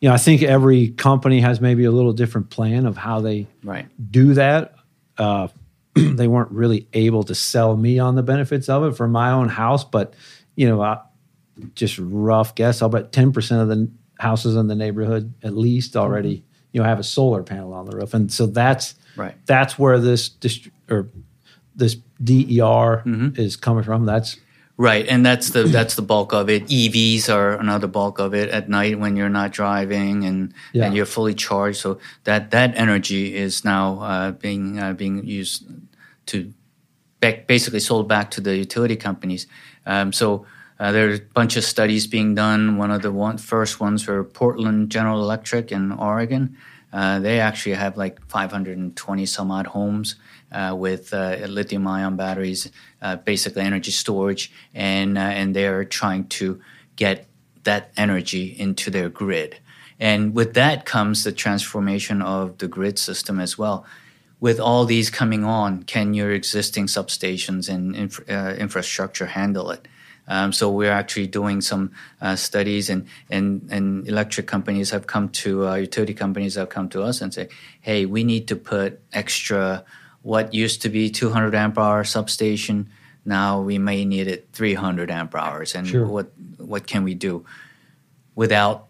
you 0.01 0.09
know, 0.09 0.13
I 0.13 0.17
think 0.17 0.43
every 0.43 0.89
company 0.89 1.39
has 1.41 1.61
maybe 1.61 1.85
a 1.85 1.91
little 1.91 2.13
different 2.13 2.49
plan 2.49 2.85
of 2.85 2.97
how 2.97 3.21
they 3.21 3.47
right. 3.63 3.87
do 4.11 4.33
that. 4.33 4.75
Uh, 5.17 5.47
they 5.95 6.27
weren't 6.27 6.51
really 6.51 6.87
able 6.93 7.23
to 7.23 7.33
sell 7.33 7.75
me 7.75 7.99
on 7.99 8.15
the 8.15 8.23
benefits 8.23 8.67
of 8.69 8.83
it 8.83 8.97
for 8.97 9.07
my 9.07 9.31
own 9.31 9.47
house, 9.47 9.83
but 9.83 10.13
you 10.55 10.67
know, 10.67 10.81
I, 10.81 10.99
just 11.75 11.97
rough 11.99 12.55
guess, 12.55 12.81
I'll 12.81 12.89
bet 12.89 13.11
ten 13.11 13.31
percent 13.31 13.61
of 13.61 13.67
the 13.67 13.89
houses 14.19 14.55
in 14.55 14.67
the 14.67 14.75
neighborhood 14.75 15.33
at 15.43 15.55
least 15.55 15.95
already 15.95 16.37
mm-hmm. 16.37 16.45
you 16.71 16.81
know 16.81 16.87
have 16.87 16.99
a 16.99 17.03
solar 17.03 17.43
panel 17.43 17.73
on 17.73 17.85
the 17.85 17.97
roof, 17.97 18.13
and 18.13 18.31
so 18.31 18.45
that's 18.45 18.95
right. 19.15 19.35
That's 19.45 19.77
where 19.79 19.99
this 19.99 20.29
dist- 20.29 20.69
or 20.89 21.09
this 21.75 21.95
DER 22.23 23.03
mm-hmm. 23.03 23.29
is 23.35 23.55
coming 23.55 23.83
from. 23.83 24.05
That's 24.05 24.37
Right, 24.77 25.07
and 25.07 25.25
that's 25.25 25.51
the 25.51 25.63
that's 25.63 25.95
the 25.95 26.01
bulk 26.01 26.33
of 26.33 26.49
it. 26.49 26.65
EVs 26.67 27.33
are 27.33 27.53
another 27.53 27.87
bulk 27.87 28.19
of 28.19 28.33
it 28.33 28.49
at 28.49 28.67
night 28.67 28.99
when 28.99 29.15
you're 29.15 29.29
not 29.29 29.53
driving 29.53 30.25
and 30.25 30.53
yeah. 30.73 30.85
and 30.85 30.95
you're 30.95 31.05
fully 31.05 31.33
charged. 31.33 31.77
So 31.77 31.99
that 32.25 32.51
that 32.51 32.75
energy 32.75 33.35
is 33.35 33.63
now 33.63 34.01
uh, 34.01 34.31
being 34.31 34.77
uh, 34.77 34.91
being 34.91 35.25
used 35.25 35.65
to 36.25 36.53
back, 37.21 37.47
basically 37.47 37.79
sold 37.79 38.09
back 38.09 38.31
to 38.31 38.41
the 38.41 38.57
utility 38.57 38.97
companies. 38.97 39.47
Um, 39.85 40.11
so 40.11 40.45
uh, 40.79 40.91
there's 40.91 41.19
a 41.19 41.23
bunch 41.23 41.55
of 41.55 41.63
studies 41.63 42.07
being 42.07 42.35
done. 42.35 42.77
One 42.77 42.91
of 42.91 43.01
the 43.01 43.11
one, 43.11 43.37
first 43.37 43.79
ones 43.79 44.07
were 44.07 44.23
Portland 44.23 44.89
General 44.89 45.21
Electric 45.21 45.71
in 45.71 45.91
Oregon. 45.91 46.57
Uh, 46.91 47.19
they 47.19 47.39
actually 47.39 47.75
have 47.75 47.97
like 47.97 48.25
520 48.27 49.25
some 49.25 49.51
odd 49.51 49.67
homes 49.67 50.15
uh, 50.51 50.75
with 50.77 51.13
uh, 51.13 51.37
lithium 51.47 51.87
ion 51.87 52.15
batteries, 52.15 52.71
uh, 53.01 53.17
basically 53.17 53.61
energy 53.61 53.91
storage, 53.91 54.51
and 54.73 55.17
uh, 55.17 55.21
and 55.21 55.55
they're 55.55 55.83
trying 55.83 56.27
to 56.27 56.61
get 56.95 57.27
that 57.63 57.91
energy 57.97 58.55
into 58.57 58.89
their 58.89 59.09
grid. 59.09 59.57
And 59.99 60.33
with 60.33 60.53
that 60.53 60.85
comes 60.85 61.23
the 61.23 61.31
transformation 61.31 62.21
of 62.21 62.57
the 62.57 62.67
grid 62.67 62.99
system 62.99 63.39
as 63.39 63.57
well. 63.57 63.85
With 64.39 64.59
all 64.59 64.85
these 64.85 65.09
coming 65.09 65.43
on, 65.43 65.83
can 65.83 66.13
your 66.13 66.31
existing 66.31 66.87
substations 66.87 67.69
and 67.69 67.95
inf- 67.95 68.29
uh, 68.29 68.55
infrastructure 68.57 69.27
handle 69.27 69.71
it? 69.71 69.87
Um, 70.27 70.51
so 70.51 70.71
we're 70.71 70.91
actually 70.91 71.27
doing 71.27 71.61
some 71.61 71.91
uh, 72.19 72.35
studies, 72.35 72.89
and, 72.89 73.07
and 73.29 73.67
and 73.69 74.07
electric 74.07 74.47
companies 74.47 74.89
have 74.89 75.05
come 75.05 75.29
to 75.29 75.67
uh, 75.67 75.75
utility 75.75 76.13
companies 76.13 76.55
have 76.55 76.69
come 76.69 76.89
to 76.89 77.03
us 77.03 77.21
and 77.21 77.33
say, 77.33 77.49
"Hey, 77.81 78.05
we 78.05 78.23
need 78.23 78.47
to 78.47 78.55
put 78.55 78.99
extra 79.13 79.85
what 80.25 80.55
used 80.55 80.81
to 80.81 80.89
be 80.89 81.07
200 81.11 81.53
amp 81.53 81.77
hour 81.77 82.03
substation 82.03 82.89
now 83.25 83.61
we 83.61 83.77
may 83.77 84.03
need 84.05 84.27
it 84.27 84.47
300 84.53 85.11
amp 85.11 85.35
hours 85.35 85.75
and 85.75 85.87
sure. 85.87 86.07
what 86.07 86.31
what 86.57 86.87
can 86.87 87.03
we 87.03 87.13
do 87.13 87.45
without 88.33 88.87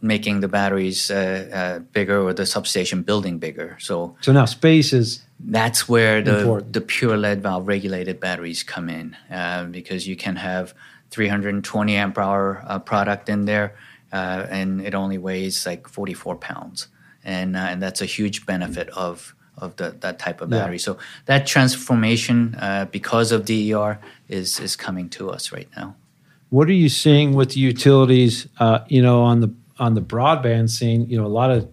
making 0.00 0.38
the 0.38 0.48
batteries 0.48 1.10
uh, 1.10 1.48
uh, 1.52 1.78
bigger 1.90 2.20
or 2.20 2.32
the 2.32 2.46
substation 2.46 3.02
building 3.02 3.38
bigger 3.38 3.76
so 3.80 4.16
so 4.20 4.30
now 4.30 4.44
space 4.44 4.92
is 4.92 5.23
that's 5.40 5.88
where 5.88 6.22
the 6.22 6.38
important. 6.40 6.72
the 6.72 6.80
pure 6.80 7.16
lead 7.16 7.42
valve 7.42 7.66
regulated 7.66 8.20
batteries 8.20 8.62
come 8.62 8.88
in 8.88 9.16
uh, 9.30 9.64
because 9.64 10.06
you 10.06 10.16
can 10.16 10.36
have 10.36 10.74
320 11.10 11.96
amp 11.96 12.18
hour 12.18 12.62
uh, 12.66 12.78
product 12.78 13.28
in 13.28 13.44
there 13.44 13.74
uh, 14.12 14.46
and 14.50 14.80
it 14.80 14.94
only 14.94 15.18
weighs 15.18 15.66
like 15.66 15.88
44 15.88 16.36
pounds 16.36 16.88
and 17.24 17.56
uh, 17.56 17.60
and 17.60 17.82
that's 17.82 18.00
a 18.00 18.06
huge 18.06 18.46
benefit 18.46 18.88
of 18.90 19.34
of 19.58 19.76
the, 19.76 19.94
that 20.00 20.18
type 20.18 20.40
of 20.40 20.50
battery. 20.50 20.76
Yeah. 20.76 20.82
So 20.82 20.98
that 21.26 21.46
transformation, 21.46 22.56
uh, 22.56 22.86
because 22.90 23.32
of 23.32 23.44
DER, 23.44 23.98
is 24.28 24.60
is 24.60 24.76
coming 24.76 25.08
to 25.10 25.30
us 25.30 25.52
right 25.52 25.68
now. 25.76 25.96
What 26.50 26.68
are 26.68 26.72
you 26.72 26.88
seeing 26.88 27.34
with 27.34 27.50
the 27.50 27.60
utilities? 27.60 28.48
Uh, 28.58 28.80
you 28.88 29.02
know, 29.02 29.22
on 29.22 29.40
the 29.40 29.52
on 29.78 29.94
the 29.94 30.02
broadband 30.02 30.70
scene, 30.70 31.08
you 31.08 31.16
know, 31.16 31.26
a 31.26 31.28
lot 31.28 31.50
of 31.50 31.68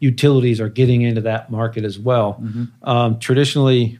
utilities 0.00 0.60
are 0.60 0.68
getting 0.68 1.02
into 1.02 1.20
that 1.22 1.50
market 1.50 1.84
as 1.84 1.98
well. 1.98 2.34
Mm-hmm. 2.34 2.88
Um, 2.88 3.18
traditionally, 3.18 3.98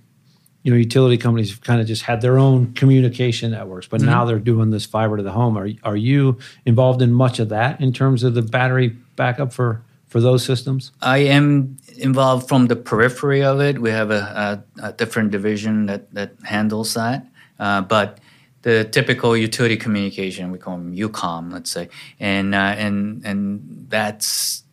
you 0.62 0.72
know, 0.72 0.76
utility 0.76 1.16
companies 1.16 1.50
have 1.50 1.60
kind 1.62 1.80
of 1.80 1.86
just 1.86 2.02
had 2.02 2.20
their 2.20 2.38
own 2.38 2.72
communication 2.74 3.52
networks, 3.52 3.86
but 3.86 4.00
mm-hmm. 4.00 4.10
now 4.10 4.24
they're 4.24 4.38
doing 4.38 4.70
this 4.70 4.84
fiber 4.84 5.16
to 5.16 5.22
the 5.22 5.32
home. 5.32 5.56
Are 5.56 5.68
are 5.84 5.96
you 5.96 6.38
involved 6.64 7.02
in 7.02 7.12
much 7.12 7.38
of 7.38 7.50
that 7.50 7.80
in 7.80 7.92
terms 7.92 8.22
of 8.24 8.34
the 8.34 8.42
battery 8.42 8.88
backup 9.14 9.52
for 9.52 9.82
for 10.08 10.20
those 10.20 10.44
systems? 10.44 10.92
I 11.00 11.18
am 11.18 11.76
involved 11.98 12.48
from 12.48 12.66
the 12.66 12.76
periphery 12.76 13.42
of 13.42 13.60
it. 13.60 13.78
We 13.80 13.90
have 13.90 14.10
a, 14.10 14.64
a, 14.80 14.88
a 14.88 14.92
different 14.92 15.30
division 15.30 15.86
that, 15.86 16.12
that 16.14 16.32
handles 16.44 16.94
that. 16.94 17.26
Uh, 17.58 17.82
but 17.82 18.18
the 18.62 18.84
typical 18.84 19.36
utility 19.36 19.76
communication, 19.76 20.50
we 20.50 20.58
call 20.58 20.76
them 20.76 20.94
UCOM, 20.94 21.52
let's 21.52 21.70
say, 21.70 21.88
and 22.18 22.54
uh, 22.54 22.74
and 22.76 23.24
and 23.24 23.86
that's 23.88 24.64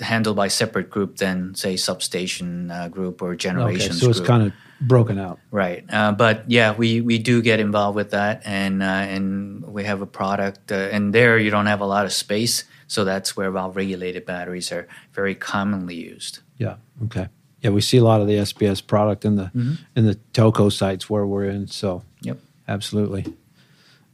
handled 0.00 0.36
by 0.36 0.48
separate 0.48 0.90
group 0.90 1.16
than 1.16 1.54
say 1.54 1.76
substation 1.76 2.70
uh, 2.70 2.88
group 2.88 3.22
or 3.22 3.36
generations. 3.36 3.96
Okay, 3.96 3.98
so 3.98 4.10
it's 4.10 4.18
group. 4.20 4.28
kind 4.28 4.42
of 4.44 4.52
broken 4.80 5.18
out. 5.18 5.38
Right, 5.50 5.84
uh, 5.92 6.12
but 6.12 6.50
yeah, 6.50 6.74
we, 6.74 7.00
we 7.00 7.18
do 7.18 7.42
get 7.42 7.60
involved 7.60 7.96
with 7.96 8.10
that, 8.10 8.42
and 8.44 8.82
uh, 8.82 8.86
and 8.86 9.64
we 9.66 9.84
have 9.84 10.02
a 10.02 10.06
product, 10.06 10.72
uh, 10.72 10.74
and 10.74 11.14
there 11.14 11.38
you 11.38 11.50
don't 11.50 11.66
have 11.66 11.80
a 11.80 11.86
lot 11.86 12.06
of 12.06 12.12
space, 12.12 12.64
so 12.86 13.04
that's 13.04 13.36
where 13.36 13.50
valve 13.50 13.76
regulated 13.76 14.26
batteries 14.26 14.72
are 14.72 14.88
very 15.12 15.34
commonly 15.34 15.94
used. 15.96 16.40
Yeah. 16.58 16.76
Okay. 17.04 17.28
Yeah, 17.60 17.70
we 17.70 17.82
see 17.82 17.98
a 17.98 18.04
lot 18.04 18.22
of 18.22 18.26
the 18.26 18.34
SBS 18.34 18.86
product 18.86 19.24
in 19.24 19.36
the 19.36 19.44
mm-hmm. 19.44 19.74
in 19.94 20.06
the 20.06 20.14
telco 20.32 20.72
sites 20.72 21.10
where 21.10 21.26
we're 21.26 21.44
in. 21.44 21.66
So. 21.66 22.02
Yep. 22.22 22.38
Absolutely. 22.70 23.26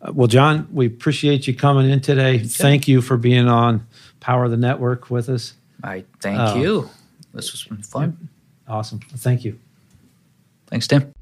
Uh, 0.01 0.13
well, 0.15 0.29
John, 0.29 0.67
we 0.73 0.87
appreciate 0.87 1.47
you 1.47 1.55
coming 1.55 1.91
in 1.91 2.01
today. 2.01 2.39
Thank 2.39 2.89
you 2.89 3.03
for 3.03 3.19
being 3.19 3.49
on 3.49 3.87
Power 4.19 4.47
of 4.47 4.51
the 4.51 4.57
Network 4.57 5.11
with 5.11 5.29
us. 5.29 5.53
I 5.87 6.05
thank 6.21 6.39
uh, 6.39 6.55
you. 6.59 6.91
This 7.33 7.53
was 7.53 7.63
fun. 7.87 8.29
Awesome. 8.67 8.99
Thank 8.99 9.45
you. 9.45 9.59
Thanks, 10.67 10.89
Tim. 10.89 11.13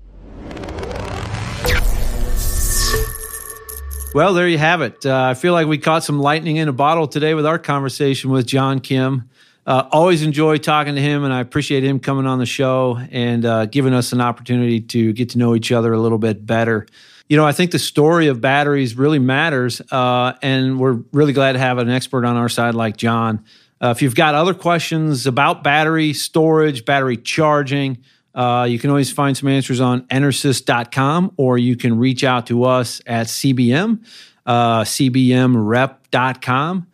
Well, 4.14 4.32
there 4.32 4.48
you 4.48 4.58
have 4.58 4.80
it. 4.80 5.04
Uh, 5.04 5.24
I 5.24 5.34
feel 5.34 5.52
like 5.52 5.66
we 5.66 5.76
caught 5.76 6.04
some 6.04 6.20
lightning 6.20 6.56
in 6.56 6.68
a 6.68 6.72
bottle 6.72 7.08
today 7.08 7.34
with 7.34 7.44
our 7.44 7.58
conversation 7.58 8.30
with 8.30 8.46
John 8.46 8.78
Kim. 8.78 9.28
Uh, 9.66 9.88
always 9.90 10.22
enjoy 10.22 10.56
talking 10.56 10.94
to 10.94 11.00
him, 11.00 11.24
and 11.24 11.34
I 11.34 11.40
appreciate 11.40 11.82
him 11.84 11.98
coming 11.98 12.26
on 12.26 12.38
the 12.38 12.46
show 12.46 12.98
and 13.10 13.44
uh, 13.44 13.66
giving 13.66 13.92
us 13.92 14.12
an 14.12 14.20
opportunity 14.20 14.80
to 14.80 15.12
get 15.12 15.30
to 15.30 15.38
know 15.38 15.54
each 15.54 15.72
other 15.72 15.92
a 15.92 15.98
little 15.98 16.18
bit 16.18 16.46
better. 16.46 16.86
You 17.28 17.36
know, 17.36 17.46
I 17.46 17.52
think 17.52 17.70
the 17.70 17.78
story 17.78 18.28
of 18.28 18.40
batteries 18.40 18.96
really 18.96 19.18
matters, 19.18 19.82
uh, 19.90 20.34
and 20.42 20.78
we're 20.78 21.00
really 21.12 21.32
glad 21.32 21.52
to 21.52 21.58
have 21.58 21.78
an 21.78 21.90
expert 21.90 22.24
on 22.24 22.36
our 22.36 22.48
side 22.48 22.74
like 22.74 22.96
John. 22.96 23.44
Uh, 23.84 23.90
if 23.90 24.00
you've 24.00 24.14
got 24.14 24.34
other 24.34 24.54
questions 24.54 25.26
about 25.26 25.62
battery 25.62 26.14
storage, 26.14 26.86
battery 26.86 27.18
charging, 27.18 27.98
uh, 28.34 28.66
you 28.66 28.78
can 28.78 28.88
always 28.88 29.12
find 29.12 29.36
some 29.36 29.50
answers 29.50 29.78
on 29.78 30.06
enersys.com 30.06 31.34
or 31.36 31.58
you 31.58 31.76
can 31.76 31.98
reach 31.98 32.24
out 32.24 32.46
to 32.46 32.64
us 32.64 33.02
at 33.06 33.26
CBM, 33.26 34.02
uh, 34.46 34.84
cbmrep.com. 34.84 36.86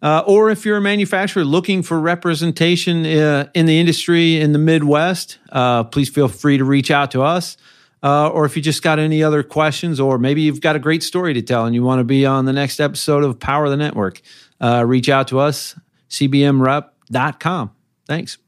Uh, 0.00 0.22
or 0.28 0.50
if 0.50 0.64
you're 0.64 0.76
a 0.76 0.80
manufacturer 0.80 1.44
looking 1.44 1.82
for 1.82 1.98
representation 1.98 3.04
uh, 3.04 3.50
in 3.52 3.66
the 3.66 3.80
industry 3.80 4.40
in 4.40 4.52
the 4.52 4.60
Midwest, 4.60 5.40
uh, 5.50 5.82
please 5.82 6.08
feel 6.08 6.28
free 6.28 6.56
to 6.56 6.64
reach 6.64 6.92
out 6.92 7.10
to 7.10 7.22
us. 7.22 7.56
Uh, 8.00 8.28
or 8.28 8.44
if 8.44 8.56
you 8.56 8.62
just 8.62 8.84
got 8.84 9.00
any 9.00 9.24
other 9.24 9.42
questions, 9.42 9.98
or 9.98 10.18
maybe 10.18 10.42
you've 10.42 10.60
got 10.60 10.76
a 10.76 10.78
great 10.78 11.02
story 11.02 11.34
to 11.34 11.42
tell 11.42 11.66
and 11.66 11.74
you 11.74 11.82
want 11.82 11.98
to 11.98 12.04
be 12.04 12.24
on 12.24 12.44
the 12.44 12.52
next 12.52 12.78
episode 12.78 13.24
of 13.24 13.40
Power 13.40 13.68
the 13.68 13.76
Network, 13.76 14.20
uh, 14.60 14.84
reach 14.86 15.08
out 15.08 15.26
to 15.26 15.40
us, 15.40 15.74
cbmrep.com. 16.08 17.70
Thanks. 18.06 18.38